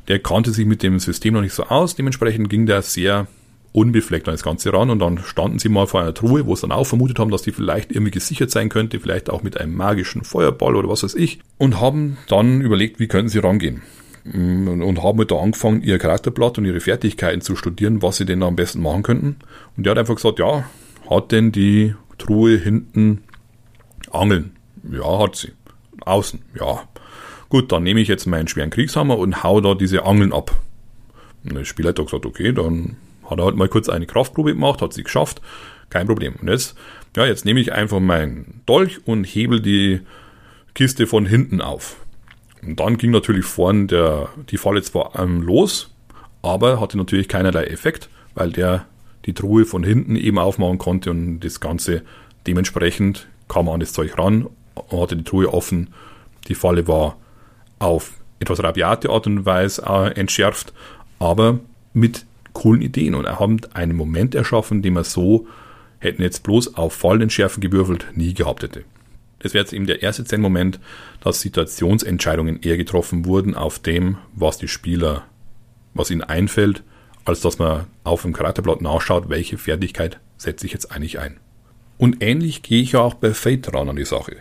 Der 0.08 0.18
kannte 0.18 0.50
sich 0.50 0.66
mit 0.66 0.82
dem 0.82 0.98
System 0.98 1.34
noch 1.34 1.40
nicht 1.40 1.54
so 1.54 1.64
aus, 1.64 1.94
dementsprechend 1.94 2.48
ging 2.50 2.66
der 2.66 2.82
sehr 2.82 3.26
unbefleckt 3.72 4.28
an 4.28 4.34
das 4.34 4.42
Ganze 4.42 4.72
ran 4.72 4.90
und 4.90 4.98
dann 4.98 5.18
standen 5.18 5.58
sie 5.58 5.70
mal 5.70 5.86
vor 5.86 6.02
einer 6.02 6.12
Truhe, 6.12 6.46
wo 6.46 6.54
sie 6.54 6.62
dann 6.62 6.72
auch 6.72 6.84
vermutet 6.84 7.18
haben, 7.18 7.30
dass 7.30 7.42
die 7.42 7.52
vielleicht 7.52 7.90
irgendwie 7.90 8.10
gesichert 8.10 8.50
sein 8.50 8.68
könnte, 8.68 9.00
vielleicht 9.00 9.30
auch 9.30 9.42
mit 9.42 9.58
einem 9.58 9.74
magischen 9.74 10.24
Feuerball 10.24 10.76
oder 10.76 10.88
was 10.88 11.02
weiß 11.02 11.14
ich 11.14 11.40
und 11.56 11.80
haben 11.80 12.18
dann 12.28 12.60
überlegt, 12.60 13.00
wie 13.00 13.08
könnten 13.08 13.30
sie 13.30 13.38
rangehen 13.38 13.80
und 14.24 15.02
haben 15.02 15.18
mit 15.18 15.30
da 15.30 15.36
angefangen, 15.36 15.82
ihr 15.82 15.98
Charakterblatt 15.98 16.58
und 16.58 16.64
ihre 16.64 16.80
Fertigkeiten 16.80 17.40
zu 17.40 17.56
studieren, 17.56 18.02
was 18.02 18.18
sie 18.18 18.24
denn 18.24 18.40
da 18.40 18.46
am 18.46 18.56
besten 18.56 18.80
machen 18.80 19.02
könnten. 19.02 19.36
Und 19.76 19.84
der 19.84 19.92
hat 19.92 19.98
einfach 19.98 20.14
gesagt, 20.14 20.38
ja, 20.38 20.64
hat 21.10 21.32
denn 21.32 21.50
die 21.50 21.94
Truhe 22.18 22.56
hinten 22.56 23.24
Angeln? 24.12 24.56
Ja, 24.90 25.18
hat 25.20 25.36
sie. 25.36 25.52
Außen? 26.00 26.42
Ja. 26.58 26.82
Gut, 27.48 27.70
dann 27.70 27.82
nehme 27.82 28.00
ich 28.00 28.08
jetzt 28.08 28.26
meinen 28.26 28.48
schweren 28.48 28.70
Kriegshammer 28.70 29.18
und 29.18 29.42
hau 29.42 29.60
da 29.60 29.74
diese 29.74 30.04
Angeln 30.04 30.32
ab. 30.32 30.52
Und 31.44 31.54
der 31.54 31.64
Spieler 31.64 31.90
hat 31.90 31.96
gesagt, 31.96 32.26
okay, 32.26 32.52
dann 32.52 32.96
hat 33.28 33.38
er 33.38 33.44
halt 33.44 33.56
mal 33.56 33.68
kurz 33.68 33.88
eine 33.88 34.06
Kraftprobe 34.06 34.54
gemacht, 34.54 34.82
hat 34.82 34.92
sie 34.92 35.02
geschafft, 35.02 35.40
kein 35.90 36.06
Problem. 36.06 36.34
Und 36.40 36.48
jetzt, 36.48 36.76
ja, 37.16 37.26
jetzt 37.26 37.44
nehme 37.44 37.60
ich 37.60 37.72
einfach 37.72 38.00
meinen 38.00 38.62
Dolch 38.66 39.00
und 39.06 39.24
hebel 39.24 39.60
die 39.60 40.00
Kiste 40.74 41.06
von 41.06 41.26
hinten 41.26 41.60
auf. 41.60 41.96
Und 42.62 42.80
dann 42.80 42.96
ging 42.96 43.10
natürlich 43.10 43.44
vorn 43.44 43.88
der, 43.88 44.28
die 44.50 44.56
Falle 44.56 44.82
zwar 44.82 45.18
ähm, 45.18 45.42
los, 45.42 45.90
aber 46.42 46.80
hatte 46.80 46.96
natürlich 46.96 47.28
keinerlei 47.28 47.64
Effekt, 47.64 48.08
weil 48.34 48.52
der 48.52 48.86
die 49.26 49.34
Truhe 49.34 49.64
von 49.64 49.84
hinten 49.84 50.16
eben 50.16 50.38
aufmachen 50.38 50.78
konnte 50.78 51.10
und 51.10 51.40
das 51.40 51.60
Ganze 51.60 52.02
dementsprechend 52.46 53.28
kam 53.52 53.68
an 53.68 53.80
das 53.80 53.92
Zeug 53.92 54.16
ran, 54.18 54.48
hatte 54.90 55.16
die 55.16 55.24
Truhe 55.24 55.52
offen, 55.52 55.92
die 56.48 56.54
Falle 56.54 56.88
war 56.88 57.16
auf 57.78 58.14
etwas 58.40 58.62
rabiate 58.62 59.10
Art 59.10 59.26
und 59.26 59.44
Weise 59.44 59.82
äh, 59.86 60.18
entschärft, 60.18 60.72
aber 61.18 61.60
mit 61.92 62.24
coolen 62.54 62.82
Ideen 62.82 63.14
und 63.14 63.28
haben 63.28 63.60
einen 63.74 63.96
Moment 63.96 64.34
erschaffen, 64.34 64.82
den 64.82 64.94
man 64.94 65.04
so 65.04 65.46
hätten 65.98 66.22
jetzt 66.22 66.42
bloß 66.42 66.76
auf 66.76 66.94
Fallenschärfen 66.94 67.60
gewürfelt 67.60 68.06
nie 68.14 68.34
gehabt 68.34 68.62
hätte. 68.62 68.84
Das 69.38 69.54
wäre 69.54 69.64
jetzt 69.64 69.72
eben 69.72 69.86
der 69.86 70.02
erste 70.02 70.24
Zen-Moment, 70.24 70.80
dass 71.20 71.40
Situationsentscheidungen 71.40 72.60
eher 72.62 72.76
getroffen 72.76 73.24
wurden 73.24 73.54
auf 73.54 73.78
dem, 73.78 74.18
was 74.34 74.58
die 74.58 74.68
Spieler, 74.68 75.24
was 75.94 76.10
ihnen 76.10 76.22
einfällt, 76.22 76.82
als 77.24 77.40
dass 77.40 77.58
man 77.58 77.86
auf 78.04 78.22
dem 78.22 78.32
Charakterblatt 78.32 78.80
nachschaut, 78.80 79.28
welche 79.28 79.58
Fertigkeit 79.58 80.20
setze 80.38 80.66
ich 80.66 80.72
jetzt 80.72 80.92
eigentlich 80.92 81.18
ein. 81.18 81.38
Und 82.02 82.20
ähnlich 82.20 82.62
gehe 82.62 82.82
ich 82.82 82.92
ja 82.92 83.00
auch 83.00 83.14
bei 83.14 83.32
Fate 83.32 83.72
ran 83.72 83.88
an 83.88 83.94
die 83.94 84.04
Sache. 84.04 84.38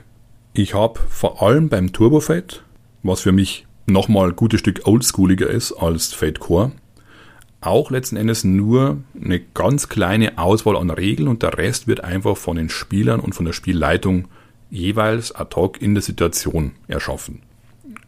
Ich 0.51 0.73
habe 0.73 0.99
vor 1.09 1.43
allem 1.43 1.69
beim 1.69 1.93
Turbo 1.93 2.19
Fate, 2.19 2.63
was 3.03 3.21
für 3.21 3.31
mich 3.31 3.67
nochmal 3.85 4.29
ein 4.29 4.35
gutes 4.35 4.59
Stück 4.59 4.87
oldschooliger 4.87 5.47
ist 5.47 5.71
als 5.71 6.11
Fate 6.11 6.39
Core, 6.39 6.71
auch 7.61 7.91
letzten 7.91 8.17
Endes 8.17 8.43
nur 8.43 9.03
eine 9.13 9.39
ganz 9.39 9.89
kleine 9.89 10.39
Auswahl 10.39 10.75
an 10.75 10.89
Regeln 10.89 11.27
und 11.27 11.43
der 11.43 11.55
Rest 11.55 11.85
wird 11.85 12.03
einfach 12.03 12.35
von 12.35 12.57
den 12.57 12.69
Spielern 12.69 13.19
und 13.19 13.35
von 13.35 13.45
der 13.45 13.53
Spielleitung 13.53 14.27
jeweils 14.71 15.31
ad 15.31 15.55
hoc 15.55 15.79
in 15.79 15.93
der 15.93 16.01
Situation 16.01 16.71
erschaffen. 16.87 17.43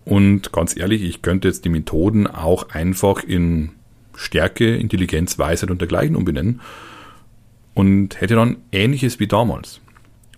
Und 0.03 0.51
ganz 0.51 0.75
ehrlich, 0.75 1.03
ich 1.03 1.21
könnte 1.21 1.47
jetzt 1.47 1.63
die 1.63 1.69
Methoden 1.69 2.25
auch 2.25 2.69
einfach 2.69 3.21
in 3.23 3.69
Stärke, 4.15 4.75
Intelligenz, 4.75 5.37
Weisheit 5.37 5.69
und 5.69 5.79
dergleichen 5.79 6.15
umbenennen 6.15 6.59
und 7.73 8.19
hätte 8.21 8.35
dann 8.35 8.57
ähnliches 8.71 9.19
wie 9.19 9.27
damals. 9.27 9.81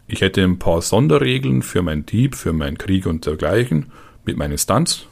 Ich 0.07 0.21
hätte 0.21 0.43
ein 0.43 0.59
paar 0.59 0.81
Sonderregeln 0.81 1.61
für 1.61 1.81
mein 1.81 2.05
Dieb, 2.05 2.35
für 2.35 2.53
meinen 2.53 2.77
Krieg 2.77 3.05
und 3.05 3.25
dergleichen 3.25 3.87
mit 4.23 4.37
meinen 4.37 4.57
Stunts. 4.57 5.07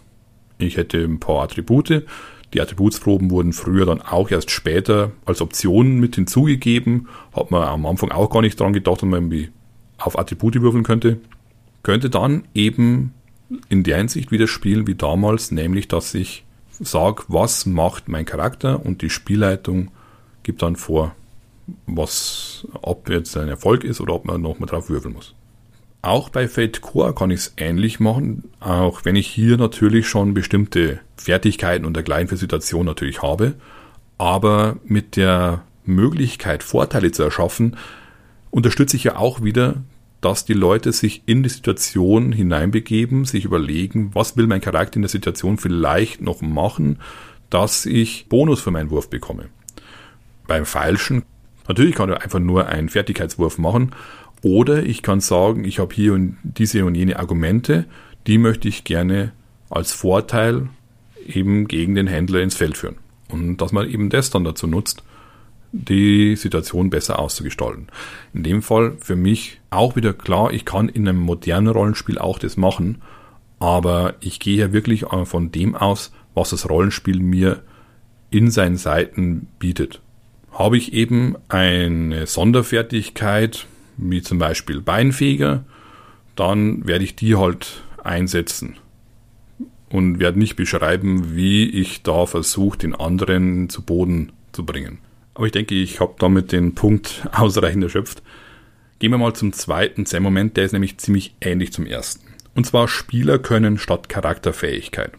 Ich 0.60 0.78
hätte 0.78 1.04
ein 1.04 1.20
paar 1.20 1.44
Attribute, 1.44 2.06
die 2.54 2.62
Attributsproben 2.62 3.32
wurden 3.32 3.52
früher 3.52 3.86
dann 3.86 4.02
auch 4.02 4.30
erst 4.30 4.52
später 4.52 5.12
als 5.26 5.42
Option 5.42 6.00
mit 6.00 6.16
hinzugegeben. 6.16 7.08
Hat 7.36 7.50
man 7.50 7.64
am 7.64 7.86
Anfang 7.86 8.12
auch 8.12 8.30
gar 8.30 8.42
nicht 8.42 8.60
dran 8.60 8.74
gedacht, 8.74 8.98
dass 8.98 9.10
man 9.10 9.24
irgendwie 9.24 9.50
auf 9.98 10.18
Attribute 10.20 10.62
würfeln 10.62 10.84
könnte. 10.84 11.20
Könnte 11.82 12.10
dann 12.10 12.44
eben 12.54 13.14
in 13.70 13.84
der 13.84 13.98
Hinsicht 13.98 14.32
wieder 14.32 14.48
spielen 14.48 14.86
wie 14.86 14.96
damals, 14.96 15.52
nämlich 15.52 15.88
dass 15.88 16.14
ich 16.14 16.46
sage, 16.72 17.24
was 17.28 17.66
macht 17.66 18.08
mein 18.08 18.26
Charakter 18.26 18.86
und 18.86 19.02
die 19.02 19.10
Spielleitung 19.10 19.90
gibt 20.44 20.62
dann 20.62 20.76
vor, 20.76 21.16
was, 21.86 22.68
ob 22.82 23.10
jetzt 23.10 23.38
ein 23.38 23.48
Erfolg 23.48 23.84
ist 23.84 24.02
oder 24.02 24.14
ob 24.14 24.26
man 24.26 24.42
nochmal 24.42 24.68
drauf 24.68 24.90
würfeln 24.90 25.14
muss. 25.14 25.34
Auch 26.02 26.30
bei 26.30 26.50
Fate 26.50 26.82
Core 26.82 27.16
kann 27.16 27.32
ich 27.32 27.40
es 27.40 27.54
ähnlich 27.56 28.02
machen, 28.02 28.52
auch 28.60 29.06
wenn 29.06 29.16
ich 29.16 29.28
hier 29.28 29.56
natürlich 29.58 30.08
schon 30.08 30.34
bestimmte 30.34 31.00
Fertigkeiten 31.16 31.86
und 31.86 31.96
dergleichen 31.96 32.28
für 32.28 32.36
Situationen 32.36 32.88
natürlich 32.88 33.22
habe, 33.22 33.56
aber 34.18 34.78
mit 34.84 35.16
der 35.16 35.64
Möglichkeit, 35.86 36.64
Vorteile 36.64 37.12
zu 37.12 37.24
erschaffen, 37.24 37.78
unterstütze 38.52 38.98
ich 38.98 39.06
ja 39.06 39.16
auch 39.16 39.44
wieder, 39.44 39.82
dass 40.20 40.46
die 40.46 40.54
Leute 40.54 40.92
sich 40.92 41.24
in 41.26 41.44
die 41.44 41.50
Situation 41.50 42.32
hineinbegeben, 42.32 43.26
sich 43.26 43.46
überlegen, 43.46 44.12
was 44.14 44.38
will 44.38 44.48
mein 44.48 44.62
Charakter 44.62 44.98
in 44.98 45.02
der 45.02 45.10
Situation 45.10 45.58
vielleicht 45.58 46.22
noch 46.22 46.42
machen, 46.42 47.00
dass 47.50 47.86
ich 47.86 48.28
Bonus 48.30 48.62
für 48.62 48.72
meinen 48.72 48.90
Wurf 48.90 49.10
bekomme. 49.10 49.50
Beim 50.48 50.66
Feilschen, 50.66 51.24
natürlich 51.68 51.96
kann 51.96 52.10
ich 52.10 52.18
einfach 52.18 52.40
nur 52.40 52.68
einen 52.68 52.90
Fertigkeitswurf 52.90 53.58
machen, 53.58 53.92
oder 54.42 54.84
ich 54.84 55.02
kann 55.02 55.22
sagen, 55.22 55.64
ich 55.64 55.80
habe 55.80 55.96
hier 55.96 56.14
und 56.14 56.38
diese 56.44 56.86
und 56.86 56.96
jene 56.96 57.18
Argumente, 57.18 57.86
die 58.28 58.38
möchte 58.38 58.68
ich 58.68 58.84
gerne 58.84 59.32
als 59.70 59.94
Vorteil 59.94 60.68
eben 61.26 61.68
gegen 61.68 61.96
den 61.96 62.08
Händler 62.08 62.42
ins 62.42 62.56
Feld 62.56 62.78
führen. 62.78 62.98
Und 63.30 63.58
dass 63.58 63.72
man 63.72 63.90
eben 63.90 64.10
das 64.10 64.30
dann 64.30 64.44
dazu 64.44 64.68
nutzt, 64.68 65.04
die 65.72 66.36
Situation 66.36 66.90
besser 66.90 67.20
auszugestalten. 67.20 67.88
In 68.34 68.44
dem 68.44 68.62
Fall 68.62 68.96
für 69.00 69.16
mich 69.16 69.60
auch 69.72 69.96
wieder 69.96 70.14
klar, 70.14 70.54
ich 70.54 70.66
kann 70.66 70.88
in 70.88 71.08
einem 71.08 71.20
modernen 71.20 71.70
Rollenspiel 71.70 72.20
auch 72.20 72.38
das 72.38 72.58
machen, 72.58 73.02
aber 73.60 74.16
ich 74.20 74.40
gehe 74.40 74.58
ja 74.58 74.74
wirklich 74.74 75.06
von 75.24 75.52
dem 75.52 75.76
aus, 75.76 76.12
was 76.36 76.52
das 76.52 76.70
Rollenspiel 76.70 77.20
mir 77.20 77.64
in 78.30 78.52
seinen 78.52 78.78
Seiten 78.78 79.48
bietet. 79.58 80.02
Habe 80.54 80.78
ich 80.78 80.94
eben 80.94 81.36
eine 81.50 82.28
Sonderfertigkeit, 82.28 83.66
wie 83.98 84.22
zum 84.22 84.38
Beispiel 84.38 84.82
Beinfeger, 84.82 85.64
dann 86.36 86.88
werde 86.88 87.04
ich 87.04 87.16
die 87.16 87.36
halt 87.36 87.84
einsetzen 88.04 88.78
und 89.90 90.20
werde 90.20 90.40
nicht 90.40 90.56
beschreiben, 90.56 91.36
wie 91.36 91.70
ich 91.70 92.04
da 92.04 92.26
versuche, 92.26 92.78
den 92.78 92.96
anderen 92.96 93.70
zu 93.70 93.84
Boden 93.84 94.32
zu 94.52 94.66
bringen. 94.66 95.00
Aber 95.36 95.46
ich 95.46 95.52
denke, 95.52 95.76
ich 95.76 96.00
habe 96.00 96.16
damit 96.20 96.52
den 96.52 96.76
Punkt 96.76 97.28
ausreichend 97.32 97.84
erschöpft. 97.84 98.22
Gehen 99.00 99.12
wir 99.12 99.18
mal 99.18 99.34
zum 99.34 99.54
zweiten 99.54 100.06
Zen-Moment, 100.06 100.58
der 100.58 100.66
ist 100.66 100.72
nämlich 100.72 100.98
ziemlich 100.98 101.36
ähnlich 101.42 101.74
zum 101.74 101.86
ersten. 101.86 102.28
Und 102.56 102.66
zwar 102.66 102.88
Spieler 102.88 103.40
können 103.40 103.78
statt 103.78 104.10
Charakterfähigkeit. 104.10 105.12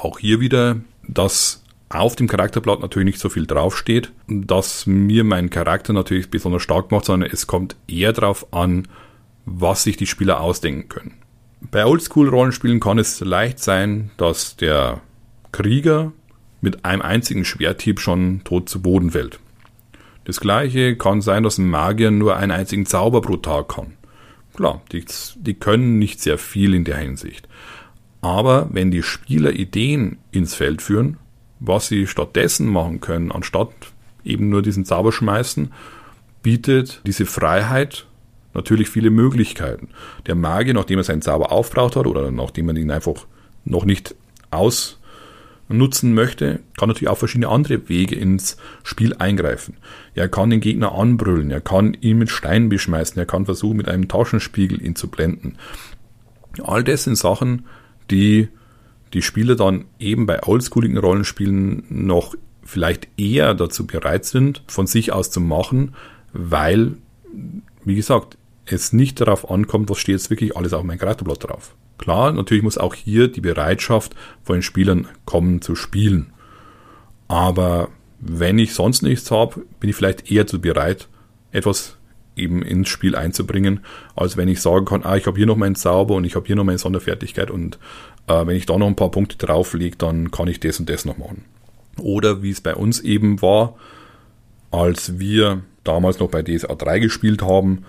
Auch 0.00 0.18
hier 0.18 0.40
wieder, 0.40 0.80
dass 1.06 1.59
auf 1.90 2.14
dem 2.16 2.28
Charakterblatt 2.28 2.80
natürlich 2.80 3.06
nicht 3.06 3.18
so 3.18 3.28
viel 3.28 3.46
draufsteht, 3.46 4.12
dass 4.28 4.86
mir 4.86 5.24
mein 5.24 5.50
Charakter 5.50 5.92
natürlich 5.92 6.30
besonders 6.30 6.62
stark 6.62 6.90
macht, 6.92 7.04
sondern 7.04 7.28
es 7.30 7.46
kommt 7.46 7.76
eher 7.88 8.12
darauf 8.12 8.52
an, 8.52 8.88
was 9.44 9.82
sich 9.82 9.96
die 9.96 10.06
Spieler 10.06 10.40
ausdenken 10.40 10.88
können. 10.88 11.14
Bei 11.60 11.84
Oldschool-Rollenspielen 11.84 12.80
kann 12.80 12.98
es 12.98 13.20
leicht 13.20 13.58
sein, 13.58 14.10
dass 14.16 14.56
der 14.56 15.02
Krieger 15.52 16.12
mit 16.60 16.84
einem 16.84 17.02
einzigen 17.02 17.44
Schwerthieb 17.44 18.00
schon 18.00 18.42
tot 18.44 18.68
zu 18.68 18.80
Boden 18.80 19.10
fällt. 19.10 19.40
Das 20.24 20.40
gleiche 20.40 20.96
kann 20.96 21.20
sein, 21.20 21.42
dass 21.42 21.58
ein 21.58 21.68
Magier 21.68 22.12
nur 22.12 22.36
einen 22.36 22.52
einzigen 22.52 22.86
Zauber 22.86 23.20
pro 23.20 23.36
Tag 23.36 23.68
kann. 23.68 23.94
Klar, 24.54 24.80
die, 24.92 25.04
die 25.36 25.54
können 25.54 25.98
nicht 25.98 26.20
sehr 26.20 26.38
viel 26.38 26.74
in 26.74 26.84
der 26.84 26.98
Hinsicht. 26.98 27.48
Aber 28.20 28.68
wenn 28.70 28.90
die 28.90 29.02
Spieler 29.02 29.52
Ideen 29.52 30.18
ins 30.30 30.54
Feld 30.54 30.82
führen, 30.82 31.16
was 31.60 31.88
sie 31.88 32.06
stattdessen 32.06 32.66
machen 32.66 33.00
können, 33.00 33.30
anstatt 33.30 33.70
eben 34.24 34.48
nur 34.48 34.62
diesen 34.62 34.84
Zauber 34.84 35.12
schmeißen, 35.12 35.72
bietet 36.42 37.02
diese 37.06 37.26
Freiheit 37.26 38.06
natürlich 38.54 38.88
viele 38.88 39.10
Möglichkeiten. 39.10 39.90
Der 40.26 40.34
Magier, 40.34 40.74
nachdem 40.74 40.98
er 40.98 41.04
seinen 41.04 41.22
Zauber 41.22 41.52
aufbraucht 41.52 41.96
hat 41.96 42.06
oder 42.06 42.30
nachdem 42.30 42.66
man 42.66 42.76
ihn 42.76 42.90
einfach 42.90 43.26
noch 43.64 43.84
nicht 43.84 44.14
aus 44.50 44.98
nutzen 45.68 46.14
möchte, 46.14 46.60
kann 46.76 46.88
natürlich 46.88 47.08
auch 47.08 47.18
verschiedene 47.18 47.48
andere 47.48 47.88
Wege 47.88 48.16
ins 48.16 48.56
Spiel 48.82 49.14
eingreifen. 49.16 49.76
Er 50.14 50.28
kann 50.28 50.50
den 50.50 50.60
Gegner 50.60 50.92
anbrüllen, 50.92 51.50
er 51.52 51.60
kann 51.60 51.96
ihn 52.00 52.18
mit 52.18 52.30
Steinen 52.30 52.68
beschmeißen, 52.68 53.18
er 53.18 53.26
kann 53.26 53.44
versuchen, 53.44 53.76
mit 53.76 53.88
einem 53.88 54.08
Taschenspiegel 54.08 54.82
ihn 54.82 54.96
zu 54.96 55.08
blenden. 55.08 55.56
All 56.60 56.82
das 56.82 57.04
sind 57.04 57.16
Sachen, 57.16 57.66
die 58.10 58.48
die 59.12 59.22
Spieler 59.22 59.56
dann 59.56 59.86
eben 59.98 60.26
bei 60.26 60.42
oldschooligen 60.42 60.98
Rollenspielen 60.98 61.84
noch 61.88 62.34
vielleicht 62.62 63.08
eher 63.16 63.54
dazu 63.54 63.86
bereit 63.86 64.24
sind, 64.24 64.62
von 64.68 64.86
sich 64.86 65.12
aus 65.12 65.30
zu 65.30 65.40
machen, 65.40 65.94
weil, 66.32 66.96
wie 67.84 67.96
gesagt, 67.96 68.36
es 68.66 68.92
nicht 68.92 69.20
darauf 69.20 69.50
ankommt, 69.50 69.90
was 69.90 69.98
steht 69.98 70.14
jetzt 70.14 70.30
wirklich 70.30 70.56
alles 70.56 70.72
auf 70.72 70.84
meinem 70.84 70.98
Charakterblatt 70.98 71.42
drauf. 71.42 71.74
Klar, 71.98 72.32
natürlich 72.32 72.62
muss 72.62 72.78
auch 72.78 72.94
hier 72.94 73.28
die 73.28 73.40
Bereitschaft 73.40 74.14
von 74.42 74.56
den 74.56 74.62
Spielern 74.62 75.08
kommen 75.24 75.60
zu 75.60 75.74
spielen. 75.74 76.32
Aber 77.28 77.88
wenn 78.20 78.58
ich 78.58 78.74
sonst 78.74 79.02
nichts 79.02 79.30
habe, 79.30 79.64
bin 79.80 79.90
ich 79.90 79.96
vielleicht 79.96 80.30
eher 80.30 80.46
zu 80.46 80.60
bereit, 80.60 81.08
etwas 81.52 81.96
eben 82.36 82.62
ins 82.62 82.88
Spiel 82.88 83.16
einzubringen, 83.16 83.80
als 84.16 84.36
wenn 84.36 84.48
ich 84.48 84.60
sagen 84.60 84.86
kann, 84.86 85.04
ah, 85.04 85.16
ich 85.16 85.26
habe 85.26 85.36
hier 85.36 85.46
noch 85.46 85.56
meinen 85.56 85.74
Zauber 85.74 86.14
und 86.14 86.24
ich 86.24 86.36
habe 86.36 86.46
hier 86.46 86.56
noch 86.56 86.64
meine 86.64 86.78
Sonderfertigkeit 86.78 87.50
und 87.50 87.78
äh, 88.26 88.46
wenn 88.46 88.56
ich 88.56 88.66
da 88.66 88.78
noch 88.78 88.86
ein 88.86 88.96
paar 88.96 89.10
Punkte 89.10 89.36
drauflege, 89.36 89.96
dann 89.96 90.30
kann 90.30 90.48
ich 90.48 90.60
das 90.60 90.80
und 90.80 90.88
das 90.88 91.04
noch 91.04 91.18
machen. 91.18 91.44
Oder 91.98 92.42
wie 92.42 92.50
es 92.50 92.60
bei 92.60 92.74
uns 92.74 93.00
eben 93.00 93.42
war, 93.42 93.74
als 94.70 95.18
wir 95.18 95.62
damals 95.84 96.18
noch 96.18 96.30
bei 96.30 96.42
DSA 96.42 96.74
3 96.74 97.00
gespielt 97.00 97.42
haben, 97.42 97.84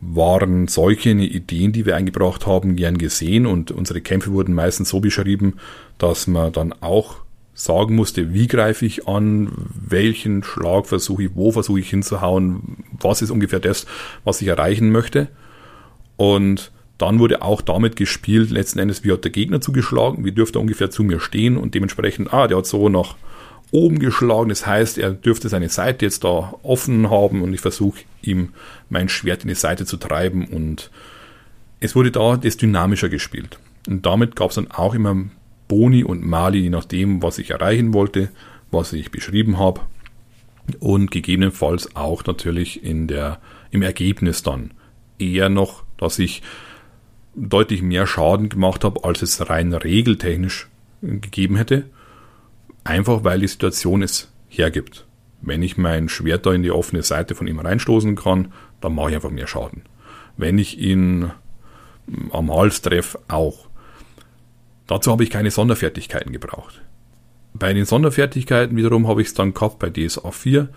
waren 0.00 0.68
solche 0.68 1.10
Ideen, 1.10 1.72
die 1.72 1.86
wir 1.86 1.96
eingebracht 1.96 2.46
haben, 2.46 2.76
gern 2.76 2.98
gesehen 2.98 3.46
und 3.46 3.70
unsere 3.70 4.00
Kämpfe 4.00 4.32
wurden 4.32 4.54
meistens 4.54 4.90
so 4.90 5.00
beschrieben, 5.00 5.54
dass 5.98 6.26
man 6.26 6.52
dann 6.52 6.74
auch 6.80 7.23
sagen 7.54 7.94
musste, 7.94 8.34
wie 8.34 8.48
greife 8.48 8.84
ich 8.84 9.06
an, 9.06 9.52
welchen 9.74 10.42
Schlag 10.42 10.86
versuche 10.86 11.24
ich, 11.24 11.30
wo 11.34 11.52
versuche 11.52 11.80
ich 11.80 11.88
hinzuhauen, 11.88 12.84
was 13.00 13.22
ist 13.22 13.30
ungefähr 13.30 13.60
das, 13.60 13.86
was 14.24 14.42
ich 14.42 14.48
erreichen 14.48 14.90
möchte. 14.90 15.28
Und 16.16 16.72
dann 16.98 17.18
wurde 17.18 17.42
auch 17.42 17.60
damit 17.60 17.96
gespielt, 17.96 18.50
letzten 18.50 18.80
Endes, 18.80 19.04
wie 19.04 19.12
hat 19.12 19.24
der 19.24 19.30
Gegner 19.30 19.60
zugeschlagen, 19.60 20.24
wie 20.24 20.32
dürfte 20.32 20.58
er 20.58 20.62
ungefähr 20.62 20.90
zu 20.90 21.04
mir 21.04 21.20
stehen 21.20 21.56
und 21.56 21.74
dementsprechend, 21.74 22.32
ah, 22.32 22.46
der 22.46 22.58
hat 22.58 22.66
so 22.66 22.88
nach 22.88 23.16
oben 23.70 23.98
geschlagen. 23.98 24.48
Das 24.48 24.66
heißt, 24.66 24.98
er 24.98 25.10
dürfte 25.10 25.48
seine 25.48 25.68
Seite 25.68 26.04
jetzt 26.04 26.24
da 26.24 26.54
offen 26.62 27.10
haben 27.10 27.42
und 27.42 27.52
ich 27.52 27.60
versuche 27.60 28.00
ihm 28.22 28.50
mein 28.88 29.08
Schwert 29.08 29.42
in 29.42 29.48
die 29.48 29.54
Seite 29.54 29.86
zu 29.86 29.96
treiben 29.96 30.46
und 30.46 30.90
es 31.80 31.94
wurde 31.94 32.10
da 32.10 32.36
das 32.36 32.56
dynamischer 32.56 33.08
gespielt. 33.08 33.58
Und 33.88 34.06
damit 34.06 34.36
gab 34.36 34.50
es 34.50 34.56
dann 34.56 34.70
auch 34.70 34.94
immer 34.94 35.24
Boni 35.68 36.04
und 36.04 36.24
Mali, 36.24 36.60
je 36.60 36.70
nachdem, 36.70 37.22
was 37.22 37.38
ich 37.38 37.50
erreichen 37.50 37.94
wollte, 37.94 38.30
was 38.70 38.92
ich 38.92 39.10
beschrieben 39.10 39.58
habe. 39.58 39.80
Und 40.78 41.10
gegebenenfalls 41.10 41.94
auch 41.94 42.24
natürlich 42.24 42.82
in 42.82 43.06
der, 43.06 43.38
im 43.70 43.82
Ergebnis 43.82 44.42
dann 44.42 44.72
eher 45.18 45.48
noch, 45.48 45.84
dass 45.96 46.18
ich 46.18 46.42
deutlich 47.34 47.82
mehr 47.82 48.06
Schaden 48.06 48.48
gemacht 48.48 48.84
habe, 48.84 49.04
als 49.04 49.22
es 49.22 49.48
rein 49.48 49.72
regeltechnisch 49.72 50.68
gegeben 51.02 51.56
hätte. 51.56 51.84
Einfach 52.84 53.24
weil 53.24 53.40
die 53.40 53.48
Situation 53.48 54.02
es 54.02 54.32
hergibt. 54.48 55.06
Wenn 55.42 55.62
ich 55.62 55.76
mein 55.76 56.08
Schwert 56.08 56.46
da 56.46 56.52
in 56.52 56.62
die 56.62 56.70
offene 56.70 57.02
Seite 57.02 57.34
von 57.34 57.46
ihm 57.46 57.58
reinstoßen 57.58 58.16
kann, 58.16 58.52
dann 58.80 58.94
mache 58.94 59.10
ich 59.10 59.16
einfach 59.16 59.30
mehr 59.30 59.46
Schaden. 59.46 59.82
Wenn 60.36 60.58
ich 60.58 60.78
ihn 60.78 61.30
am 62.30 62.52
Hals 62.52 62.82
treffe, 62.82 63.18
auch. 63.28 63.68
Dazu 64.86 65.10
habe 65.10 65.24
ich 65.24 65.30
keine 65.30 65.50
Sonderfertigkeiten 65.50 66.32
gebraucht. 66.32 66.82
Bei 67.54 67.72
den 67.72 67.84
Sonderfertigkeiten 67.84 68.76
wiederum 68.76 69.06
habe 69.06 69.22
ich 69.22 69.28
es 69.28 69.34
dann 69.34 69.54
gehabt 69.54 69.78
bei 69.78 69.90
DSA 69.90 70.30
4. 70.30 70.68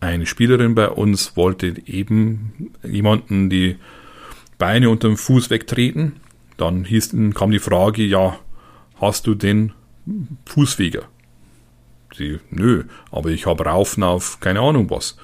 Eine 0.00 0.26
Spielerin 0.26 0.74
bei 0.74 0.88
uns 0.88 1.36
wollte 1.36 1.74
eben 1.86 2.72
jemanden 2.82 3.48
die 3.50 3.76
Beine 4.58 4.90
unter 4.90 5.08
dem 5.08 5.16
Fuß 5.16 5.50
wegtreten. 5.50 6.20
Dann 6.56 6.84
hieß, 6.84 7.16
kam 7.34 7.50
die 7.50 7.58
Frage, 7.58 8.04
ja, 8.04 8.38
hast 9.00 9.26
du 9.26 9.34
den 9.34 9.72
Fußfeger? 10.46 11.02
Sie, 12.14 12.40
nö, 12.50 12.84
aber 13.10 13.30
ich 13.30 13.46
habe 13.46 13.64
Raufen 13.64 14.02
auf 14.02 14.40
keine 14.40 14.60
Ahnung 14.60 14.90
was. 14.90 15.16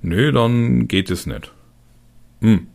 Nö, 0.00 0.32
dann 0.32 0.86
geht 0.86 1.10
es 1.10 1.26
nicht. 1.26 1.52
Hm. 2.40 2.68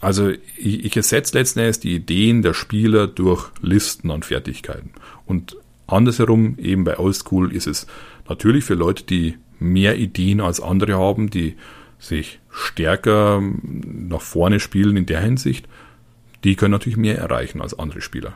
Also 0.00 0.30
ich, 0.30 0.84
ich 0.84 0.96
ersetze 0.96 1.36
letzten 1.36 1.60
Endes 1.60 1.80
die 1.80 1.94
Ideen 1.94 2.42
der 2.42 2.54
Spieler 2.54 3.06
durch 3.06 3.50
Listen 3.60 4.10
an 4.10 4.22
Fertigkeiten. 4.22 4.92
Und 5.26 5.56
andersherum, 5.86 6.56
eben 6.58 6.84
bei 6.84 6.98
Oldschool, 6.98 7.52
ist 7.52 7.66
es 7.66 7.86
natürlich 8.28 8.64
für 8.64 8.74
Leute, 8.74 9.04
die 9.04 9.36
mehr 9.58 9.96
Ideen 9.98 10.40
als 10.40 10.60
andere 10.60 10.98
haben, 10.98 11.30
die 11.30 11.56
sich 11.98 12.40
stärker 12.50 13.42
nach 13.42 14.20
vorne 14.20 14.60
spielen 14.60 14.96
in 14.96 15.06
der 15.06 15.20
Hinsicht, 15.20 15.68
die 16.44 16.54
können 16.54 16.70
natürlich 16.70 16.96
mehr 16.96 17.18
erreichen 17.18 17.60
als 17.60 17.76
andere 17.76 18.00
Spieler. 18.00 18.34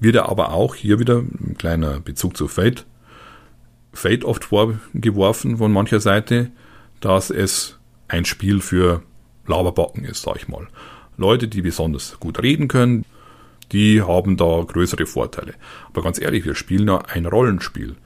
Wird 0.00 0.16
er 0.16 0.28
aber 0.28 0.52
auch 0.52 0.74
hier 0.74 0.98
wieder 0.98 1.18
ein 1.18 1.56
kleiner 1.58 2.00
Bezug 2.00 2.36
zu 2.36 2.48
Fate 2.48 2.86
Fate 3.92 4.24
oft 4.24 4.44
vorgeworfen 4.44 5.56
von 5.56 5.72
mancher 5.72 6.00
Seite, 6.00 6.50
dass 7.00 7.30
es 7.30 7.78
ein 8.06 8.24
Spiel 8.24 8.60
für 8.60 9.02
Laberbacken 9.48 10.04
ist, 10.04 10.22
sag 10.22 10.36
ich 10.36 10.48
mal. 10.48 10.66
Leute, 11.16 11.48
die 11.48 11.62
besonders 11.62 12.18
gut 12.20 12.42
reden 12.42 12.68
können, 12.68 13.04
die 13.72 14.02
haben 14.02 14.36
da 14.36 14.64
größere 14.66 15.06
Vorteile. 15.06 15.54
Aber 15.88 16.02
ganz 16.02 16.20
ehrlich, 16.20 16.44
wir 16.44 16.54
spielen 16.54 16.88
ja 16.88 16.98
ein 16.98 17.26
Rollenspiel. 17.26 17.96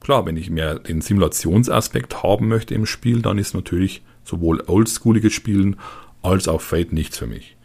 Klar, 0.00 0.24
wenn 0.26 0.36
ich 0.36 0.50
mehr 0.50 0.78
den 0.78 1.00
Simulationsaspekt 1.00 2.22
haben 2.22 2.48
möchte 2.48 2.74
im 2.74 2.86
Spiel, 2.86 3.22
dann 3.22 3.38
ist 3.38 3.54
natürlich 3.54 4.02
sowohl 4.24 4.62
oldschooliges 4.66 5.32
Spielen 5.32 5.76
als 6.22 6.48
auch 6.48 6.60
Fate 6.60 6.92
nichts 6.92 7.18
für 7.18 7.26
mich. 7.26 7.56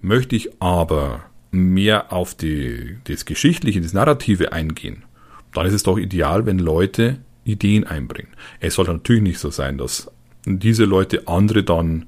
Möchte 0.00 0.34
ich 0.34 0.50
aber 0.60 1.24
mehr 1.50 2.12
auf 2.12 2.34
die, 2.34 2.96
das 3.04 3.24
Geschichtliche, 3.24 3.80
das 3.80 3.92
Narrative 3.92 4.52
eingehen, 4.52 5.04
dann 5.52 5.66
ist 5.66 5.74
es 5.74 5.82
doch 5.82 5.98
ideal, 5.98 6.46
wenn 6.46 6.58
Leute 6.58 7.18
Ideen 7.44 7.84
einbringen. 7.84 8.32
Es 8.60 8.74
sollte 8.74 8.92
natürlich 8.92 9.22
nicht 9.22 9.38
so 9.38 9.50
sein, 9.50 9.78
dass 9.78 10.10
diese 10.46 10.84
Leute 10.84 11.28
andere 11.28 11.62
dann 11.62 12.06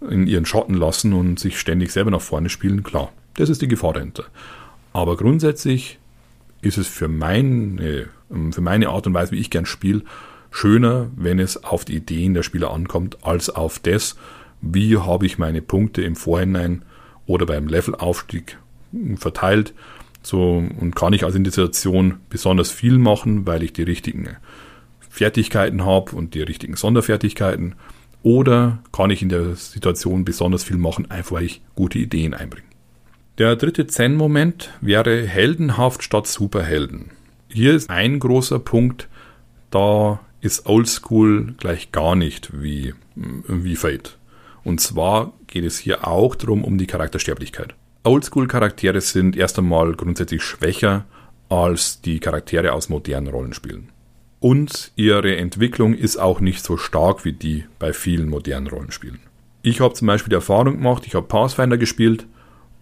in 0.00 0.26
ihren 0.26 0.46
Schatten 0.46 0.74
lassen 0.74 1.12
und 1.12 1.38
sich 1.38 1.58
ständig 1.58 1.90
selber 1.90 2.10
nach 2.10 2.20
vorne 2.20 2.48
spielen. 2.48 2.82
Klar, 2.82 3.12
das 3.34 3.48
ist 3.48 3.62
die 3.62 3.68
Gefahr 3.68 3.94
dahinter. 3.94 4.24
Aber 4.92 5.16
grundsätzlich 5.16 5.98
ist 6.62 6.78
es 6.78 6.88
für 6.88 7.08
meine, 7.08 8.08
für 8.50 8.60
meine 8.60 8.88
Art 8.88 9.06
und 9.06 9.14
Weise, 9.14 9.32
wie 9.32 9.40
ich 9.40 9.50
gern 9.50 9.66
spiele, 9.66 10.02
schöner, 10.50 11.10
wenn 11.16 11.38
es 11.38 11.62
auf 11.64 11.84
die 11.84 11.96
Ideen 11.96 12.34
der 12.34 12.42
Spieler 12.42 12.72
ankommt, 12.72 13.24
als 13.24 13.50
auf 13.50 13.78
das, 13.78 14.16
wie 14.62 14.96
habe 14.96 15.26
ich 15.26 15.38
meine 15.38 15.62
Punkte 15.62 16.02
im 16.02 16.16
Vorhinein 16.16 16.82
oder 17.26 17.46
beim 17.46 17.68
Levelaufstieg 17.68 18.58
verteilt. 19.16 19.74
So, 20.22 20.64
und 20.78 20.96
kann 20.96 21.12
ich 21.12 21.24
also 21.24 21.36
in 21.36 21.44
der 21.44 21.52
Situation 21.52 22.14
besonders 22.30 22.70
viel 22.70 22.98
machen, 22.98 23.46
weil 23.46 23.62
ich 23.62 23.72
die 23.72 23.82
richtigen 23.82 24.36
Fertigkeiten 24.98 25.84
habe 25.84 26.16
und 26.16 26.34
die 26.34 26.42
richtigen 26.42 26.76
Sonderfertigkeiten. 26.76 27.74
Oder 28.26 28.80
kann 28.90 29.10
ich 29.10 29.22
in 29.22 29.28
der 29.28 29.54
Situation 29.54 30.24
besonders 30.24 30.64
viel 30.64 30.78
machen, 30.78 31.08
einfach 31.12 31.36
weil 31.36 31.44
ich 31.44 31.62
gute 31.76 32.00
Ideen 32.00 32.34
einbringe. 32.34 32.66
Der 33.38 33.54
dritte 33.54 33.86
Zen-Moment 33.86 34.72
wäre 34.80 35.24
heldenhaft 35.24 36.02
statt 36.02 36.26
Superhelden. 36.26 37.12
Hier 37.48 37.72
ist 37.72 37.88
ein 37.88 38.18
großer 38.18 38.58
Punkt, 38.58 39.06
da 39.70 40.18
ist 40.40 40.66
Oldschool 40.66 41.54
gleich 41.58 41.92
gar 41.92 42.16
nicht 42.16 42.50
wie, 42.60 42.94
wie 43.14 43.76
Fate. 43.76 44.18
Und 44.64 44.80
zwar 44.80 45.32
geht 45.46 45.64
es 45.64 45.78
hier 45.78 46.08
auch 46.08 46.34
darum, 46.34 46.64
um 46.64 46.78
die 46.78 46.88
Charaktersterblichkeit. 46.88 47.76
Oldschool-Charaktere 48.02 49.02
sind 49.02 49.36
erst 49.36 49.56
einmal 49.56 49.92
grundsätzlich 49.92 50.42
schwächer 50.42 51.04
als 51.48 52.00
die 52.00 52.18
Charaktere 52.18 52.72
aus 52.72 52.88
modernen 52.88 53.28
Rollenspielen. 53.28 53.90
Und 54.38 54.92
ihre 54.96 55.36
Entwicklung 55.36 55.94
ist 55.94 56.16
auch 56.18 56.40
nicht 56.40 56.64
so 56.64 56.76
stark 56.76 57.24
wie 57.24 57.32
die 57.32 57.64
bei 57.78 57.92
vielen 57.92 58.28
modernen 58.28 58.66
Rollenspielen. 58.66 59.20
Ich 59.62 59.80
habe 59.80 59.94
zum 59.94 60.06
Beispiel 60.06 60.30
die 60.30 60.36
Erfahrung 60.36 60.76
gemacht, 60.76 61.04
ich 61.06 61.14
habe 61.14 61.26
Pathfinder 61.26 61.78
gespielt 61.78 62.26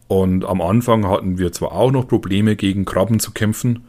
und 0.09 0.45
am 0.45 0.61
Anfang 0.61 1.09
hatten 1.09 1.38
wir 1.38 1.53
zwar 1.53 1.73
auch 1.73 1.90
noch 1.90 2.07
Probleme 2.07 2.57
gegen 2.57 2.85
Krabben 2.85 3.21
zu 3.21 3.31
kämpfen, 3.33 3.85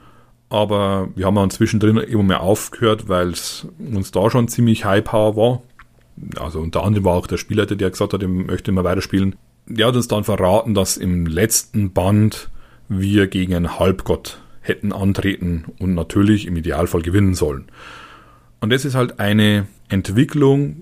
aber 0.50 1.10
wir 1.16 1.26
haben 1.26 1.36
dann 1.36 1.50
zwischendrin 1.50 1.98
immer 1.98 2.24
mehr 2.24 2.42
aufgehört, 2.42 3.10
weil 3.10 3.30
es 3.32 3.68
uns 3.80 4.12
da 4.12 4.30
schon 4.30 4.48
ziemlich 4.48 4.86
High 4.86 5.04
Power 5.04 5.36
war. 5.36 5.62
Also 6.40 6.62
unter 6.62 6.84
anderem 6.84 7.04
war 7.04 7.16
auch 7.16 7.28
der 7.28 7.38
Spielleiter, 7.38 7.76
der 7.76 7.90
gesagt 7.90 8.14
hat, 8.14 8.22
er 8.22 8.30
möchte 8.30 8.72
immer 8.72 8.86
weiterspielen 8.86 9.36
der 9.68 9.88
hat 9.88 9.96
uns 9.96 10.08
dann 10.08 10.24
verraten, 10.24 10.74
dass 10.74 10.98
im 10.98 11.26
letzten 11.26 11.92
Band 11.92 12.50
wir 12.88 13.28
gegen 13.28 13.56
einen 13.56 13.80
Halbgott 13.80 14.42
hätten 14.68 14.94
antreten 14.94 15.66
und 15.80 15.94
natürlich 15.94 16.48
im 16.48 16.58
Idealfall 16.58 17.02
gewinnen 17.02 17.36
sollen. 17.36 17.66
Und 18.60 18.72
das 18.72 18.86
ist 18.86 18.96
halt 18.96 19.20
eine 19.20 19.68
Entwicklung, 19.90 20.78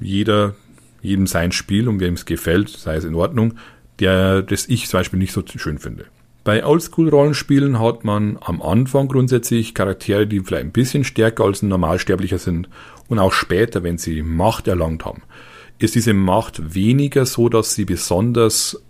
jeder, 0.00 0.54
jedem 1.02 1.26
sein 1.26 1.52
Spiel 1.52 1.88
und 1.88 2.00
wem 2.00 2.14
es 2.14 2.24
gefällt, 2.24 2.68
sei 2.68 2.96
es 2.96 3.04
in 3.04 3.14
Ordnung, 3.14 3.54
der, 3.98 4.42
das 4.42 4.68
ich 4.68 4.88
zum 4.88 5.00
Beispiel 5.00 5.18
nicht 5.18 5.32
so 5.32 5.42
schön 5.46 5.78
finde. 5.78 6.06
Bei 6.44 6.64
Oldschool-Rollenspielen 6.64 7.80
hat 7.80 8.04
man 8.04 8.38
am 8.40 8.62
Anfang 8.62 9.08
grundsätzlich 9.08 9.74
Charaktere, 9.74 10.26
die 10.26 10.40
vielleicht 10.40 10.66
ein 10.66 10.72
bisschen 10.72 11.04
stärker 11.04 11.44
als 11.44 11.62
ein 11.62 11.68
Normalsterblicher 11.68 12.38
sind 12.38 12.68
und 13.08 13.18
auch 13.18 13.32
später, 13.32 13.82
wenn 13.82 13.98
sie 13.98 14.22
Macht 14.22 14.68
erlangt 14.68 15.04
haben 15.04 15.22
ist 15.78 15.94
diese 15.94 16.14
Macht 16.14 16.74
weniger 16.74 17.26
so, 17.26 17.48
dass 17.48 17.74
sie 17.74 17.84
besonders 17.84 18.82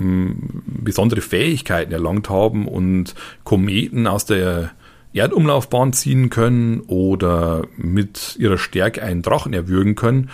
besondere 0.00 1.20
Fähigkeiten 1.20 1.92
erlangt 1.92 2.30
haben 2.30 2.66
und 2.66 3.14
Kometen 3.44 4.06
aus 4.06 4.24
der 4.24 4.72
Erdumlaufbahn 5.12 5.92
ziehen 5.92 6.30
können 6.30 6.80
oder 6.80 7.66
mit 7.76 8.36
ihrer 8.38 8.58
Stärke 8.58 9.02
einen 9.02 9.22
Drachen 9.22 9.52
erwürgen 9.52 9.96
können, 9.96 10.30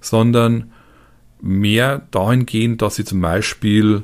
sondern 0.00 0.70
mehr 1.40 2.06
dahingehend, 2.10 2.82
dass 2.82 2.96
sie 2.96 3.04
zum 3.04 3.20
Beispiel 3.20 4.02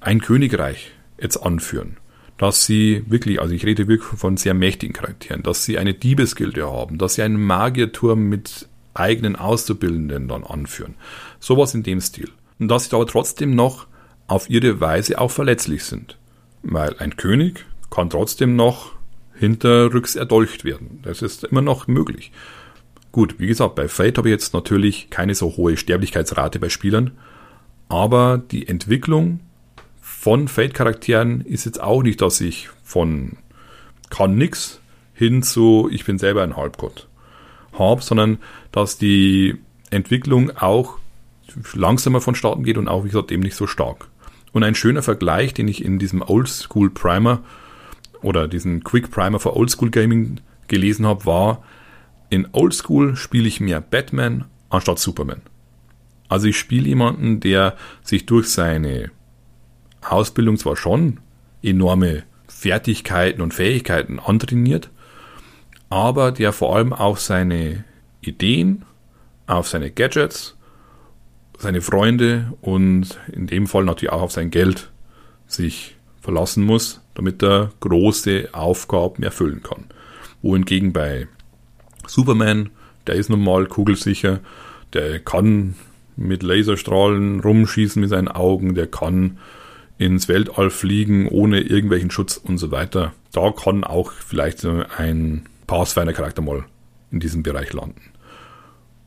ein 0.00 0.20
Königreich 0.20 0.92
jetzt 1.20 1.36
anführen. 1.36 1.96
Dass 2.38 2.64
sie 2.64 3.04
wirklich, 3.08 3.40
also 3.40 3.52
ich 3.52 3.66
rede 3.66 3.88
wirklich 3.88 4.18
von 4.18 4.36
sehr 4.36 4.54
mächtigen 4.54 4.94
Charakteren, 4.94 5.42
dass 5.42 5.64
sie 5.64 5.76
eine 5.76 5.94
Diebesgilde 5.94 6.70
haben, 6.70 6.96
dass 6.96 7.14
sie 7.14 7.22
einen 7.22 7.42
Magierturm 7.42 8.28
mit 8.28 8.68
eigenen 8.94 9.36
Auszubildenden 9.36 10.28
dann 10.28 10.44
anführen. 10.44 10.94
Sowas 11.40 11.74
in 11.74 11.82
dem 11.82 12.00
Stil. 12.00 12.30
Und 12.58 12.68
dass 12.68 12.84
sie 12.88 12.94
aber 12.94 13.06
trotzdem 13.06 13.54
noch 13.54 13.86
auf 14.28 14.48
ihre 14.48 14.80
Weise 14.80 15.18
auch 15.18 15.30
verletzlich 15.30 15.84
sind. 15.84 16.16
Weil 16.62 16.96
ein 16.98 17.16
König 17.16 17.66
kann 17.90 18.10
trotzdem 18.10 18.54
noch 18.54 18.92
hinterrücks 19.34 20.14
erdolcht 20.16 20.64
werden. 20.64 21.00
Das 21.02 21.22
ist 21.22 21.44
immer 21.44 21.62
noch 21.62 21.86
möglich. 21.86 22.30
Gut, 23.10 23.38
wie 23.38 23.46
gesagt, 23.46 23.74
bei 23.74 23.88
Fate 23.88 24.18
habe 24.18 24.28
ich 24.28 24.32
jetzt 24.32 24.54
natürlich 24.54 25.10
keine 25.10 25.34
so 25.34 25.56
hohe 25.56 25.76
Sterblichkeitsrate 25.76 26.60
bei 26.60 26.68
Spielern, 26.68 27.12
aber 27.88 28.38
die 28.38 28.68
Entwicklung 28.68 29.40
von 30.00 30.48
Fate-Charakteren 30.48 31.40
ist 31.40 31.64
jetzt 31.64 31.80
auch 31.80 32.02
nicht, 32.02 32.20
dass 32.20 32.40
ich 32.40 32.68
von 32.82 33.38
kann 34.10 34.36
nix 34.36 34.80
hin 35.14 35.42
zu 35.42 35.88
ich 35.90 36.04
bin 36.04 36.18
selber 36.18 36.42
ein 36.42 36.56
Halbgott 36.56 37.08
habe, 37.72 38.02
sondern 38.02 38.38
dass 38.72 38.98
die 38.98 39.58
Entwicklung 39.90 40.56
auch 40.56 40.98
langsamer 41.74 42.20
vonstatten 42.20 42.62
geht 42.62 42.78
und 42.78 42.88
auch, 42.88 43.04
wie 43.04 43.08
gesagt, 43.08 43.32
eben 43.32 43.42
nicht 43.42 43.56
so 43.56 43.66
stark. 43.66 44.08
Und 44.52 44.64
ein 44.64 44.74
schöner 44.74 45.02
Vergleich, 45.02 45.54
den 45.54 45.68
ich 45.68 45.84
in 45.84 45.98
diesem 45.98 46.22
Oldschool 46.22 46.90
Primer 46.90 47.40
oder 48.22 48.48
diesen 48.48 48.82
Quick 48.82 49.10
Primer 49.10 49.38
für 49.38 49.56
Oldschool 49.56 49.90
Gaming 49.90 50.40
gelesen 50.68 51.06
habe, 51.06 51.26
war, 51.26 51.62
in 52.30 52.48
Oldschool 52.52 53.16
spiele 53.16 53.48
ich 53.48 53.60
mehr 53.60 53.80
Batman 53.80 54.44
anstatt 54.70 54.98
Superman. 54.98 55.42
Also 56.28 56.46
ich 56.46 56.58
spiele 56.58 56.88
jemanden, 56.88 57.40
der 57.40 57.76
sich 58.02 58.26
durch 58.26 58.48
seine 58.48 59.10
Ausbildung 60.02 60.58
zwar 60.58 60.76
schon 60.76 61.20
enorme 61.62 62.24
Fertigkeiten 62.46 63.40
und 63.40 63.54
Fähigkeiten 63.54 64.18
antrainiert, 64.18 64.90
aber 65.88 66.32
der 66.32 66.52
vor 66.52 66.76
allem 66.76 66.92
auf 66.92 67.20
seine 67.20 67.84
Ideen, 68.20 68.84
auf 69.46 69.68
seine 69.68 69.90
Gadgets, 69.90 70.57
seine 71.58 71.82
Freunde 71.82 72.52
und 72.60 73.18
in 73.32 73.46
dem 73.46 73.66
Fall 73.66 73.84
natürlich 73.84 74.12
auch 74.12 74.22
auf 74.22 74.32
sein 74.32 74.50
Geld 74.50 74.90
sich 75.46 75.96
verlassen 76.20 76.64
muss, 76.64 77.00
damit 77.14 77.42
er 77.42 77.70
große 77.80 78.50
Aufgaben 78.52 79.22
erfüllen 79.22 79.62
kann. 79.62 79.86
Wohingegen 80.40 80.92
bei 80.92 81.26
Superman, 82.06 82.70
der 83.06 83.16
ist 83.16 83.28
nun 83.28 83.42
mal 83.42 83.66
kugelsicher, 83.66 84.40
der 84.92 85.18
kann 85.18 85.74
mit 86.16 86.42
Laserstrahlen 86.42 87.40
rumschießen 87.40 88.00
mit 88.00 88.10
seinen 88.10 88.28
Augen, 88.28 88.74
der 88.74 88.86
kann 88.86 89.38
ins 89.98 90.28
Weltall 90.28 90.70
fliegen 90.70 91.28
ohne 91.28 91.60
irgendwelchen 91.60 92.10
Schutz 92.10 92.36
und 92.36 92.58
so 92.58 92.70
weiter. 92.70 93.12
Da 93.32 93.50
kann 93.50 93.84
auch 93.84 94.12
vielleicht 94.12 94.64
ein 94.64 95.46
Pathfinder-Charakter 95.66 96.40
mal 96.40 96.64
in 97.10 97.20
diesem 97.20 97.42
Bereich 97.42 97.72
landen. 97.72 98.00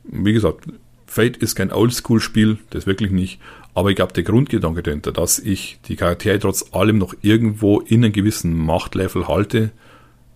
Wie 0.03 0.33
gesagt, 0.33 0.65
Fate 1.11 1.35
ist 1.35 1.55
kein 1.55 1.73
Oldschool-Spiel, 1.73 2.59
das 2.69 2.87
wirklich 2.87 3.11
nicht. 3.11 3.41
Aber 3.73 3.89
ich 3.89 3.97
glaube, 3.97 4.13
der 4.13 4.23
Grundgedanke 4.23 4.81
dahinter, 4.81 5.11
dass 5.11 5.39
ich 5.39 5.77
die 5.85 5.97
Charaktere 5.97 6.39
trotz 6.39 6.73
allem 6.73 6.99
noch 6.99 7.13
irgendwo 7.21 7.81
in 7.81 8.05
einem 8.05 8.13
gewissen 8.13 8.57
Machtlevel 8.57 9.27
halte, 9.27 9.71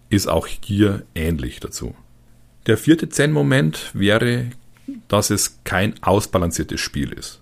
ist 0.09 0.27
auch 0.27 0.47
hier 0.47 1.03
ähnlich 1.15 1.61
dazu. 1.61 1.95
Der 2.67 2.77
vierte 2.77 3.07
Zen-Moment 3.07 3.91
wäre, 3.93 4.47
dass 5.07 5.29
es 5.29 5.61
kein 5.63 5.95
ausbalanciertes 6.03 6.81
Spiel 6.81 7.13
ist. 7.13 7.39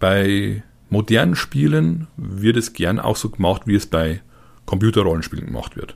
Bei 0.00 0.64
modernen 0.90 1.36
Spielen 1.36 2.08
wird 2.16 2.56
es 2.56 2.72
gern 2.72 2.98
auch 2.98 3.14
so 3.14 3.30
gemacht, 3.30 3.62
wie 3.66 3.76
es 3.76 3.86
bei 3.86 4.22
Computerrollenspielen 4.64 5.46
gemacht 5.46 5.76
wird. 5.76 5.94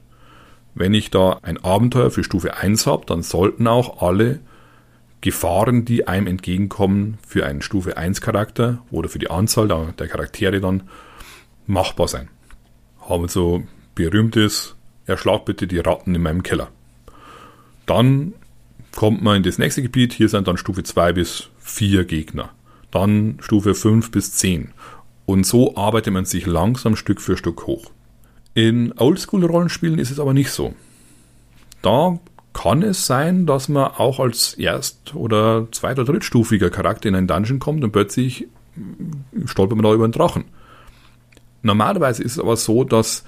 Wenn 0.76 0.94
ich 0.94 1.10
da 1.10 1.40
ein 1.42 1.58
Abenteuer 1.58 2.12
für 2.12 2.22
Stufe 2.22 2.56
1 2.56 2.86
habe, 2.86 3.06
dann 3.06 3.24
sollten 3.24 3.66
auch 3.66 4.00
alle 4.02 4.38
Gefahren, 5.20 5.84
die 5.84 6.08
einem 6.08 6.26
entgegenkommen, 6.26 7.18
für 7.26 7.46
einen 7.46 7.62
Stufe 7.62 7.96
1 7.96 8.20
Charakter 8.20 8.82
oder 8.90 9.08
für 9.08 9.18
die 9.18 9.30
Anzahl 9.30 9.68
der, 9.68 9.92
der 9.92 10.08
Charaktere 10.08 10.60
dann 10.60 10.84
machbar 11.66 12.08
sein. 12.08 12.28
Haben 13.00 13.28
so 13.28 13.64
berühmtes, 13.94 14.76
erschlag 15.06 15.44
bitte 15.44 15.66
die 15.66 15.78
Ratten 15.78 16.14
in 16.14 16.22
meinem 16.22 16.42
Keller. 16.42 16.68
Dann 17.86 18.34
kommt 18.94 19.22
man 19.22 19.38
in 19.38 19.42
das 19.42 19.58
nächste 19.58 19.82
Gebiet, 19.82 20.12
hier 20.12 20.28
sind 20.28 20.48
dann 20.48 20.56
Stufe 20.56 20.82
2 20.82 21.12
bis 21.12 21.48
4 21.58 22.04
Gegner. 22.04 22.50
Dann 22.90 23.38
Stufe 23.40 23.74
5 23.74 24.10
bis 24.10 24.32
10. 24.32 24.72
Und 25.26 25.44
so 25.44 25.76
arbeitet 25.76 26.12
man 26.12 26.24
sich 26.24 26.46
langsam 26.46 26.96
Stück 26.96 27.20
für 27.20 27.36
Stück 27.36 27.66
hoch. 27.66 27.90
In 28.54 28.92
Oldschool-Rollenspielen 28.96 29.98
ist 29.98 30.10
es 30.10 30.18
aber 30.18 30.34
nicht 30.34 30.50
so. 30.50 30.74
Da 31.82 32.18
kann 32.52 32.82
es 32.82 33.06
sein, 33.06 33.46
dass 33.46 33.68
man 33.68 33.92
auch 33.92 34.18
als 34.18 34.54
erst- 34.54 35.14
oder 35.14 35.68
zweit- 35.70 35.98
oder 35.98 36.12
drittstufiger 36.12 36.70
Charakter 36.70 37.08
in 37.08 37.14
einen 37.14 37.26
Dungeon 37.26 37.58
kommt 37.58 37.84
und 37.84 37.92
plötzlich 37.92 38.48
stolpert 39.44 39.76
man 39.76 39.84
da 39.84 39.94
über 39.94 40.04
einen 40.04 40.12
Drachen. 40.12 40.44
Normalerweise 41.62 42.22
ist 42.22 42.32
es 42.32 42.38
aber 42.38 42.56
so, 42.56 42.84
dass 42.84 43.24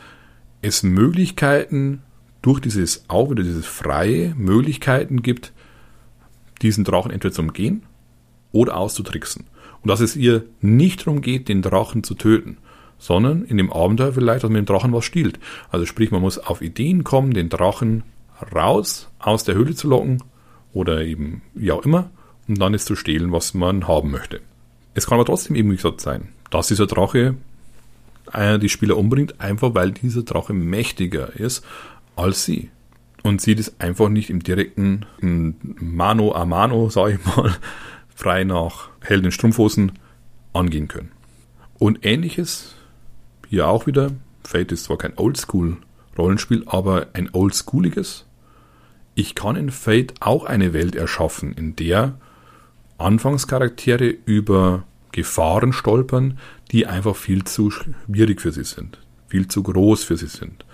es 0.62 0.82
Möglichkeiten 0.82 2.02
durch 2.40 2.60
dieses 2.60 3.04
auch 3.08 3.30
wieder 3.30 3.42
dieses 3.42 3.66
freie 3.66 4.34
Möglichkeiten 4.36 5.22
gibt, 5.22 5.52
diesen 6.62 6.84
Drachen 6.84 7.10
entweder 7.10 7.34
zu 7.34 7.42
umgehen 7.42 7.82
oder 8.52 8.76
auszutricksen. 8.76 9.46
Und 9.82 9.88
dass 9.88 10.00
es 10.00 10.16
ihr 10.16 10.44
nicht 10.60 11.06
darum 11.06 11.20
geht, 11.20 11.48
den 11.48 11.62
Drachen 11.62 12.04
zu 12.04 12.14
töten, 12.14 12.58
sondern 12.98 13.44
in 13.44 13.56
dem 13.56 13.72
Abenteuer 13.72 14.12
vielleicht, 14.12 14.44
dass 14.44 14.50
man 14.50 14.62
dem 14.62 14.66
Drachen 14.66 14.92
was 14.92 15.04
stiehlt. 15.04 15.38
Also 15.70 15.86
sprich, 15.86 16.10
man 16.10 16.20
muss 16.20 16.38
auf 16.38 16.62
Ideen 16.62 17.04
kommen, 17.04 17.32
den 17.32 17.48
Drachen 17.48 18.04
raus 18.54 19.08
aus 19.18 19.44
der 19.44 19.54
Höhle 19.54 19.74
zu 19.74 19.88
locken 19.88 20.22
oder 20.72 21.02
eben 21.02 21.42
wie 21.54 21.72
auch 21.72 21.84
immer 21.84 22.10
und 22.48 22.60
dann 22.60 22.74
es 22.74 22.84
zu 22.84 22.96
stehlen, 22.96 23.32
was 23.32 23.54
man 23.54 23.86
haben 23.86 24.10
möchte. 24.10 24.40
Es 24.94 25.06
kann 25.06 25.16
aber 25.16 25.26
trotzdem 25.26 25.56
eben 25.56 25.70
gesagt 25.70 26.00
sein, 26.00 26.28
dass 26.50 26.68
dieser 26.68 26.86
Drache 26.86 27.36
äh, 28.32 28.58
die 28.58 28.68
Spieler 28.68 28.96
umbringt, 28.96 29.40
einfach 29.40 29.74
weil 29.74 29.92
dieser 29.92 30.22
Drache 30.22 30.52
mächtiger 30.52 31.34
ist 31.34 31.64
als 32.16 32.44
sie. 32.44 32.70
Und 33.22 33.40
sie 33.40 33.54
das 33.54 33.78
einfach 33.80 34.08
nicht 34.08 34.30
im 34.30 34.42
direkten 34.42 35.06
Mano 35.20 36.34
a 36.34 36.44
Mano, 36.44 36.90
sage 36.90 37.14
ich 37.14 37.36
mal, 37.36 37.54
frei 38.14 38.44
nach 38.44 38.88
Helden 39.00 39.26
in 39.26 39.32
Strumpfhosen 39.32 39.92
angehen 40.52 40.88
können. 40.88 41.12
Und 41.78 42.04
ähnliches 42.04 42.74
hier 43.48 43.68
auch 43.68 43.86
wieder. 43.86 44.10
Fate 44.44 44.72
ist 44.72 44.84
zwar 44.84 44.98
kein 44.98 45.16
Oldschool-Rollenspiel, 45.16 46.64
aber 46.66 47.08
ein 47.12 47.30
oldschooliges. 47.32 48.26
Ich 49.14 49.34
kann 49.34 49.56
in 49.56 49.70
Fate 49.70 50.14
auch 50.20 50.44
eine 50.44 50.72
Welt 50.72 50.94
erschaffen, 50.96 51.52
in 51.52 51.76
der 51.76 52.14
Anfangscharaktere 52.98 54.14
über 54.24 54.84
Gefahren 55.12 55.72
stolpern, 55.72 56.38
die 56.70 56.86
einfach 56.86 57.16
viel 57.16 57.44
zu 57.44 57.70
schwierig 57.70 58.40
für 58.40 58.52
sie 58.52 58.64
sind, 58.64 58.98
viel 59.28 59.48
zu 59.48 59.62
groß 59.62 60.04
für 60.04 60.16
sie 60.16 60.28
sind. 60.28 60.64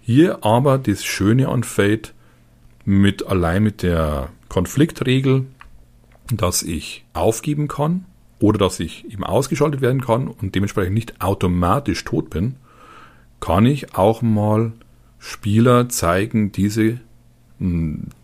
Hier 0.00 0.44
aber 0.44 0.78
das 0.78 1.04
Schöne 1.04 1.48
an 1.48 1.62
Fate 1.62 2.12
mit 2.84 3.26
allein 3.26 3.62
mit 3.62 3.82
der 3.82 4.28
Konfliktregel, 4.48 5.46
dass 6.30 6.62
ich 6.62 7.04
aufgeben 7.14 7.68
kann 7.68 8.04
oder 8.40 8.58
dass 8.58 8.80
ich 8.80 9.10
eben 9.10 9.24
ausgeschaltet 9.24 9.80
werden 9.80 10.02
kann 10.02 10.28
und 10.28 10.54
dementsprechend 10.54 10.94
nicht 10.94 11.22
automatisch 11.22 12.04
tot 12.04 12.28
bin, 12.28 12.56
kann 13.40 13.64
ich 13.64 13.94
auch 13.94 14.20
mal 14.20 14.72
Spieler 15.18 15.88
zeigen, 15.88 16.52
diese, 16.52 17.00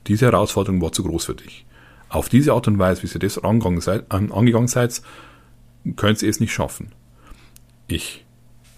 diese 0.06 0.26
Herausforderung 0.26 0.82
war 0.82 0.92
zu 0.92 1.04
groß 1.04 1.26
für 1.26 1.34
dich. 1.34 1.64
Auf 2.08 2.28
diese 2.28 2.52
Art 2.52 2.66
und 2.68 2.78
Weise, 2.78 3.02
wie 3.02 3.06
ihr 3.06 3.20
das 3.20 3.38
angegangen 3.38 3.80
seid, 3.80 4.10
angegangen 4.10 4.68
seid 4.68 5.02
könnt 5.96 6.22
ihr 6.22 6.28
es 6.28 6.40
nicht 6.40 6.52
schaffen. 6.52 6.92
Ich 7.86 8.24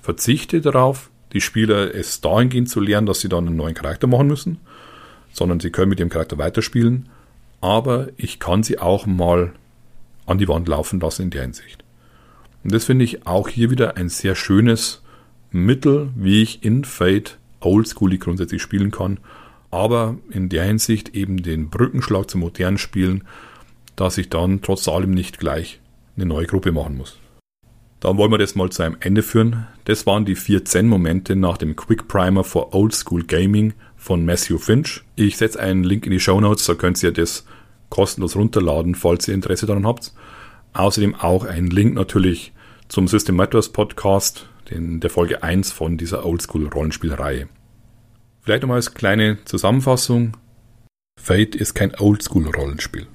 verzichte 0.02 0.60
darauf, 0.60 1.10
die 1.32 1.40
Spieler 1.40 1.94
es 1.94 2.20
dahingehend 2.20 2.68
zu 2.68 2.80
lernen, 2.80 3.06
dass 3.06 3.20
sie 3.20 3.28
dann 3.28 3.46
einen 3.46 3.56
neuen 3.56 3.74
Charakter 3.74 4.06
machen 4.06 4.26
müssen, 4.26 4.58
sondern 5.32 5.60
sie 5.60 5.70
können 5.70 5.88
mit 5.88 5.98
dem 5.98 6.08
Charakter 6.08 6.38
weiterspielen, 6.38 7.08
aber 7.60 8.08
ich 8.16 8.38
kann 8.38 8.62
sie 8.62 8.78
auch 8.78 9.06
mal 9.06 9.52
an 10.26 10.38
die 10.38 10.48
Wand 10.48 10.68
laufen 10.68 11.00
lassen 11.00 11.22
in 11.22 11.30
der 11.30 11.42
Hinsicht. 11.42 11.84
Und 12.64 12.72
das 12.72 12.84
finde 12.84 13.04
ich 13.04 13.26
auch 13.26 13.48
hier 13.48 13.70
wieder 13.70 13.96
ein 13.96 14.08
sehr 14.08 14.34
schönes 14.34 15.02
Mittel, 15.50 16.10
wie 16.14 16.42
ich 16.42 16.64
in 16.64 16.84
Fate 16.84 17.38
oldschoolig 17.60 18.20
grundsätzlich 18.20 18.62
spielen 18.62 18.90
kann, 18.90 19.18
aber 19.70 20.18
in 20.30 20.48
der 20.48 20.64
Hinsicht 20.64 21.14
eben 21.14 21.42
den 21.42 21.70
Brückenschlag 21.70 22.30
zum 22.30 22.40
modernen 22.40 22.78
Spielen, 22.78 23.24
dass 23.96 24.18
ich 24.18 24.28
dann 24.28 24.62
trotz 24.62 24.88
allem 24.88 25.10
nicht 25.10 25.38
gleich 25.38 25.80
eine 26.16 26.26
neue 26.26 26.46
Gruppe 26.46 26.72
machen 26.72 26.96
muss. 26.96 27.18
Dann 28.00 28.16
wollen 28.16 28.30
wir 28.30 28.38
das 28.38 28.54
mal 28.54 28.70
zu 28.70 28.82
einem 28.82 28.96
Ende 29.00 29.22
führen. 29.22 29.66
Das 29.84 30.06
waren 30.06 30.24
die 30.24 30.34
vier 30.34 30.64
Zen-Momente 30.64 31.36
nach 31.36 31.58
dem 31.58 31.76
Quick 31.76 32.08
Primer 32.08 32.44
for 32.44 32.74
Old 32.74 32.94
School 32.94 33.24
Gaming 33.24 33.74
von 33.96 34.24
Matthew 34.24 34.58
Finch. 34.58 35.02
Ich 35.16 35.36
setze 35.36 35.60
einen 35.60 35.84
Link 35.84 36.06
in 36.06 36.12
die 36.12 36.20
Show 36.20 36.40
Notes, 36.40 36.64
da 36.64 36.74
könnt 36.74 37.02
ihr 37.02 37.12
das 37.12 37.44
kostenlos 37.90 38.36
runterladen, 38.36 38.94
falls 38.94 39.28
ihr 39.28 39.34
Interesse 39.34 39.66
daran 39.66 39.86
habt. 39.86 40.14
Außerdem 40.72 41.14
auch 41.14 41.44
ein 41.44 41.66
Link 41.66 41.94
natürlich 41.94 42.52
zum 42.88 43.06
System 43.06 43.36
Matters 43.36 43.68
Podcast, 43.68 44.48
den, 44.70 45.00
der 45.00 45.10
Folge 45.10 45.42
1 45.42 45.72
von 45.72 45.98
dieser 45.98 46.24
Oldschool 46.24 46.68
Rollenspielreihe. 46.68 47.48
Vielleicht 48.42 48.62
nochmal 48.62 48.76
als 48.76 48.94
kleine 48.94 49.38
Zusammenfassung. 49.44 50.36
Fate 51.20 51.54
ist 51.54 51.74
kein 51.74 51.94
Oldschool 51.98 52.48
Rollenspiel. 52.48 53.06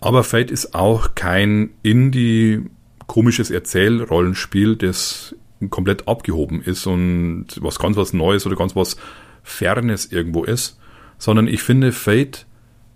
Aber 0.00 0.22
Fate 0.22 0.50
ist 0.50 0.74
auch 0.74 1.14
kein 1.14 1.70
Indie 1.82 2.64
komisches 3.06 3.50
Erzählrollenspiel, 3.50 4.76
das 4.76 5.34
komplett 5.70 6.06
abgehoben 6.06 6.62
ist 6.62 6.86
und 6.86 7.46
was 7.60 7.78
ganz 7.78 7.96
was 7.96 8.12
Neues 8.12 8.46
oder 8.46 8.56
ganz 8.56 8.76
was 8.76 8.96
Fernes 9.42 10.06
irgendwo 10.12 10.44
ist, 10.44 10.78
sondern 11.18 11.48
ich 11.48 11.62
finde 11.62 11.92
Fate 11.92 12.46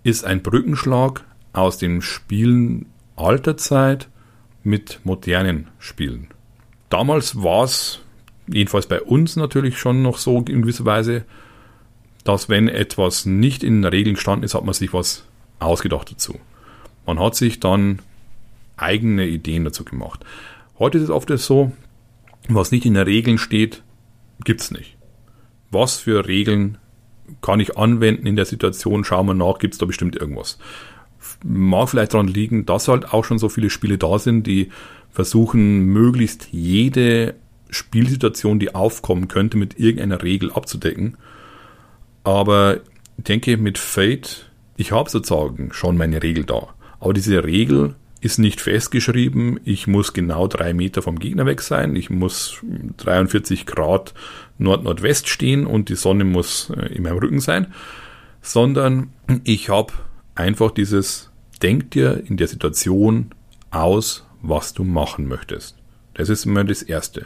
ist 0.03 0.25
ein 0.25 0.43
Brückenschlag 0.43 1.23
aus 1.53 1.77
dem 1.77 2.01
Spielen 2.01 2.87
alter 3.15 3.57
Zeit 3.57 4.09
mit 4.63 4.99
modernen 5.03 5.69
Spielen. 5.79 6.27
Damals 6.89 7.41
war 7.41 7.63
es, 7.63 7.99
jedenfalls 8.53 8.87
bei 8.87 9.01
uns 9.01 9.35
natürlich 9.35 9.77
schon 9.77 10.01
noch 10.01 10.17
so 10.17 10.37
in 10.37 10.61
gewisser 10.61 10.85
Weise, 10.85 11.25
dass 12.23 12.49
wenn 12.49 12.67
etwas 12.67 13.25
nicht 13.25 13.63
in 13.63 13.83
Regeln 13.83 14.15
gestanden 14.15 14.43
ist, 14.43 14.53
hat 14.53 14.65
man 14.65 14.73
sich 14.73 14.93
was 14.93 15.25
ausgedacht 15.59 16.11
dazu. 16.11 16.39
Man 17.05 17.19
hat 17.19 17.35
sich 17.35 17.59
dann 17.59 17.99
eigene 18.77 19.27
Ideen 19.27 19.63
dazu 19.63 19.83
gemacht. 19.83 20.23
Heute 20.79 20.97
ist 20.97 21.05
es 21.05 21.09
oft 21.09 21.29
so, 21.37 21.71
was 22.47 22.71
nicht 22.71 22.85
in 22.85 22.95
den 22.95 23.03
Regeln 23.03 23.37
steht, 23.37 23.83
gibt 24.43 24.61
es 24.61 24.71
nicht. 24.71 24.97
Was 25.69 25.99
für 25.99 26.27
Regeln 26.27 26.77
kann 27.41 27.59
ich 27.59 27.77
anwenden 27.77 28.27
in 28.27 28.35
der 28.35 28.45
Situation? 28.45 29.03
Schauen 29.03 29.27
wir 29.27 29.33
nach, 29.33 29.59
gibt 29.59 29.73
es 29.73 29.77
da 29.77 29.85
bestimmt 29.85 30.15
irgendwas. 30.15 30.57
Mag 31.43 31.89
vielleicht 31.89 32.13
daran 32.13 32.27
liegen, 32.27 32.65
dass 32.65 32.87
halt 32.87 33.13
auch 33.13 33.23
schon 33.23 33.39
so 33.39 33.49
viele 33.49 33.69
Spiele 33.69 33.97
da 33.97 34.19
sind, 34.19 34.47
die 34.47 34.69
versuchen, 35.11 35.85
möglichst 35.85 36.47
jede 36.51 37.35
Spielsituation, 37.71 38.59
die 38.59 38.75
aufkommen 38.75 39.27
könnte, 39.27 39.57
mit 39.57 39.79
irgendeiner 39.79 40.21
Regel 40.21 40.51
abzudecken. 40.51 41.17
Aber 42.23 42.81
ich 43.17 43.23
denke, 43.23 43.57
mit 43.57 43.77
Fate, 43.77 44.51
ich 44.77 44.91
habe 44.91 45.09
sozusagen 45.09 45.73
schon 45.73 45.97
meine 45.97 46.21
Regel 46.21 46.43
da. 46.43 46.67
Aber 46.99 47.13
diese 47.13 47.43
Regel 47.43 47.95
ist 48.21 48.37
nicht 48.37 48.61
festgeschrieben, 48.61 49.59
ich 49.65 49.87
muss 49.87 50.13
genau 50.13 50.47
drei 50.47 50.73
Meter 50.73 51.01
vom 51.01 51.17
Gegner 51.17 51.47
weg 51.47 51.61
sein, 51.61 51.95
ich 51.95 52.11
muss 52.11 52.61
43 52.97 53.65
Grad 53.65 54.13
Nord-Nordwest 54.59 55.27
stehen 55.27 55.65
und 55.65 55.89
die 55.89 55.95
Sonne 55.95 56.23
muss 56.23 56.69
äh, 56.69 56.93
in 56.93 57.03
meinem 57.03 57.17
Rücken 57.17 57.39
sein, 57.39 57.73
sondern 58.41 59.09
ich 59.43 59.69
habe 59.69 59.93
einfach 60.35 60.69
dieses, 60.69 61.31
denk 61.63 61.91
dir 61.91 62.23
in 62.27 62.37
der 62.37 62.47
Situation 62.47 63.31
aus, 63.71 64.25
was 64.43 64.73
du 64.73 64.83
machen 64.83 65.27
möchtest. 65.27 65.77
Das 66.13 66.29
ist 66.29 66.45
immer 66.45 66.63
das 66.63 66.83
Erste. 66.83 67.25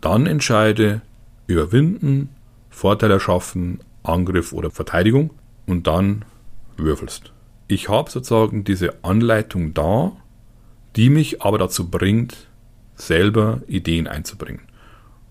Dann 0.00 0.26
entscheide, 0.26 1.02
überwinden, 1.46 2.30
Vorteil 2.70 3.10
erschaffen, 3.10 3.80
Angriff 4.02 4.52
oder 4.52 4.70
Verteidigung 4.70 5.30
und 5.66 5.86
dann 5.86 6.24
würfelst 6.76 7.32
ich 7.70 7.88
habe 7.88 8.10
sozusagen 8.10 8.64
diese 8.64 9.04
Anleitung 9.04 9.74
da, 9.74 10.12
die 10.96 11.08
mich 11.08 11.42
aber 11.42 11.58
dazu 11.58 11.88
bringt, 11.88 12.48
selber 12.96 13.62
Ideen 13.68 14.08
einzubringen. 14.08 14.62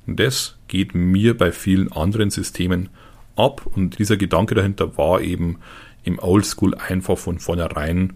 Und 0.07 0.19
das 0.19 0.57
geht 0.67 0.95
mir 0.95 1.37
bei 1.37 1.51
vielen 1.51 1.91
anderen 1.91 2.29
Systemen 2.29 2.89
ab 3.35 3.65
und 3.65 3.99
dieser 3.99 4.17
Gedanke 4.17 4.55
dahinter 4.55 4.97
war 4.97 5.21
eben 5.21 5.59
im 6.03 6.17
Oldschool 6.17 6.75
einfach 6.75 7.17
von 7.17 7.39
vornherein 7.39 8.13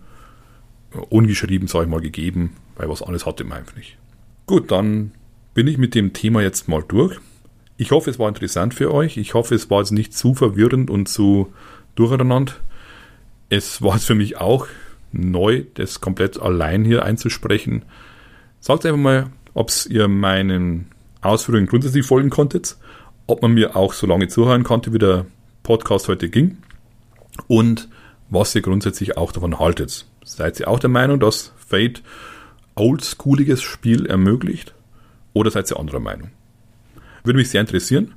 ungeschrieben, 1.10 1.68
sage 1.68 1.86
ich 1.86 1.92
mal, 1.92 2.02
gegeben, 2.02 2.56
weil 2.76 2.90
was 2.90 3.02
alles 3.02 3.26
hatte 3.26 3.44
man 3.44 3.60
einfach 3.60 3.76
nicht. 3.76 3.98
Gut, 4.46 4.72
dann 4.72 5.12
bin 5.54 5.68
ich 5.68 5.78
mit 5.78 5.96
dem 5.96 6.14
Thema 6.14 6.42
jetzt 6.42 6.68
mal 6.68 6.84
durch. 6.88 7.18
Ich 7.78 7.92
hoffe, 7.92 8.10
es 8.10 8.20
war 8.20 8.30
interessant 8.30 8.74
für 8.74 8.94
euch. 8.94 9.18
Ich 9.18 9.34
hoffe, 9.34 9.56
es 9.56 9.70
war 9.70 9.80
jetzt 9.80 9.92
nicht 9.92 10.16
zu 10.16 10.34
verwirrend 10.34 10.90
und 10.90 11.08
zu 11.08 11.54
durcheinander 11.96 12.54
es 13.54 13.82
war 13.82 14.00
für 14.00 14.16
mich 14.16 14.38
auch 14.38 14.68
neu, 15.12 15.64
das 15.76 16.02
komplett 16.02 16.42
allein 16.42 16.84
hier 16.84 17.06
einzusprechen. 17.06 17.86
Sagt 18.60 18.86
einfach 18.86 19.00
mal, 19.00 19.28
ob 19.54 19.72
ihr 19.90 20.08
meinen 20.08 20.88
Ausführungen 21.22 21.68
grundsätzlich 21.68 22.06
folgen 22.06 22.32
konntet, 22.32 22.78
ob 23.28 23.42
man 23.44 23.54
mir 23.54 23.76
auch 23.76 23.94
so 23.94 24.08
lange 24.08 24.28
zuhören 24.28 24.64
konnte, 24.64 24.92
wie 24.92 24.98
der 24.98 25.28
Podcast 25.62 26.08
heute 26.08 26.30
ging 26.30 26.58
und 27.48 27.90
was 28.30 28.56
ihr 28.56 28.62
grundsätzlich 28.62 29.18
auch 29.18 29.32
davon 29.32 29.60
haltet. 29.60 30.08
Seid 30.26 30.60
ihr 30.60 30.68
auch 30.68 30.80
der 30.80 30.90
Meinung, 30.90 31.20
dass 31.20 31.54
Fate 31.58 32.02
oldschooliges 32.76 33.62
Spiel 33.62 34.08
ermöglicht 34.08 34.74
oder 35.34 35.52
seid 35.52 35.70
ihr 35.72 35.80
anderer 35.80 36.00
Meinung? 36.00 36.32
Würde 37.24 37.38
mich 37.38 37.50
sehr 37.50 37.62
interessieren. 37.62 38.16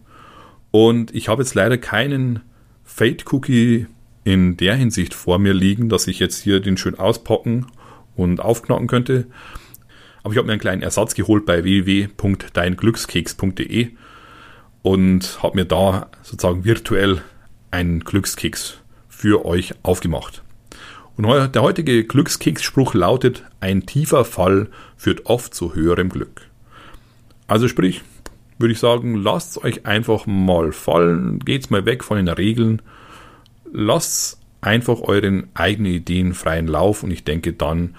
Und 0.70 1.14
ich 1.14 1.28
habe 1.28 1.42
jetzt 1.42 1.54
leider 1.54 1.76
keinen 1.78 2.40
Fate-Cookie 2.84 3.86
in 4.24 4.56
der 4.56 4.74
Hinsicht 4.74 5.14
vor 5.14 5.38
mir 5.38 5.54
liegen, 5.54 5.88
dass 5.88 6.08
ich 6.08 6.18
jetzt 6.18 6.42
hier 6.42 6.60
den 6.60 6.76
schön 6.76 6.98
auspacken 6.98 7.66
und 8.16 8.40
aufknacken 8.40 8.88
könnte. 8.88 9.26
Aber 10.22 10.32
ich 10.32 10.38
habe 10.38 10.46
mir 10.46 10.54
einen 10.54 10.60
kleinen 10.60 10.82
Ersatz 10.82 11.14
geholt 11.14 11.46
bei 11.46 11.62
www.deinglückskeks.de 11.62 13.90
und 14.82 15.42
habe 15.42 15.56
mir 15.56 15.64
da 15.64 16.10
sozusagen 16.22 16.64
virtuell 16.64 17.22
einen 17.70 18.00
Glückskeks 18.00 18.78
für 19.08 19.44
euch 19.44 19.74
aufgemacht. 19.82 20.42
Und 21.16 21.54
der 21.54 21.62
heutige 21.62 22.02
Glückskeksspruch 22.04 22.94
lautet, 22.94 23.44
ein 23.60 23.86
tiefer 23.86 24.24
Fall 24.24 24.68
führt 24.96 25.26
oft 25.26 25.54
zu 25.54 25.74
höherem 25.74 26.08
Glück. 26.08 26.45
Also 27.46 27.68
sprich, 27.68 28.02
würde 28.58 28.72
ich 28.72 28.78
sagen, 28.78 29.14
lasst 29.16 29.62
euch 29.62 29.86
einfach 29.86 30.26
mal 30.26 30.72
fallen, 30.72 31.38
geht's 31.40 31.70
mal 31.70 31.84
weg 31.84 32.02
von 32.02 32.16
den 32.16 32.28
Regeln, 32.28 32.82
lasst 33.72 34.40
einfach 34.60 35.00
euren 35.00 35.48
eigenen 35.54 35.92
Ideen 35.92 36.34
freien 36.34 36.66
Lauf 36.66 37.02
und 37.02 37.10
ich 37.10 37.24
denke, 37.24 37.52
dann 37.52 37.94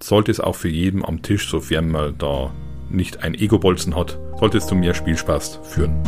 sollte 0.00 0.30
es 0.30 0.40
auch 0.40 0.54
für 0.54 0.68
jeden 0.68 1.04
am 1.04 1.22
Tisch, 1.22 1.48
sofern 1.48 1.90
man 1.90 2.16
da 2.18 2.52
nicht 2.90 3.22
ein 3.22 3.34
Ego-Bolzen 3.34 3.96
hat, 3.96 4.18
sollte 4.38 4.58
es 4.58 4.66
zu 4.66 4.74
mehr 4.74 4.94
Spielspaß 4.94 5.60
führen. 5.62 6.02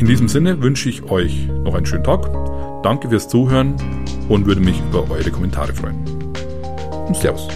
In 0.00 0.06
diesem 0.06 0.28
Sinne 0.28 0.60
wünsche 0.60 0.88
ich 0.88 1.04
euch 1.04 1.46
noch 1.46 1.74
einen 1.74 1.86
schönen 1.86 2.04
Tag, 2.04 2.28
danke 2.82 3.08
fürs 3.08 3.28
Zuhören 3.28 3.76
und 4.28 4.46
würde 4.46 4.60
mich 4.60 4.80
über 4.80 5.08
eure 5.10 5.30
Kommentare 5.30 5.72
freuen. 5.72 6.04
Und 7.06 7.16
Servus. 7.16 7.48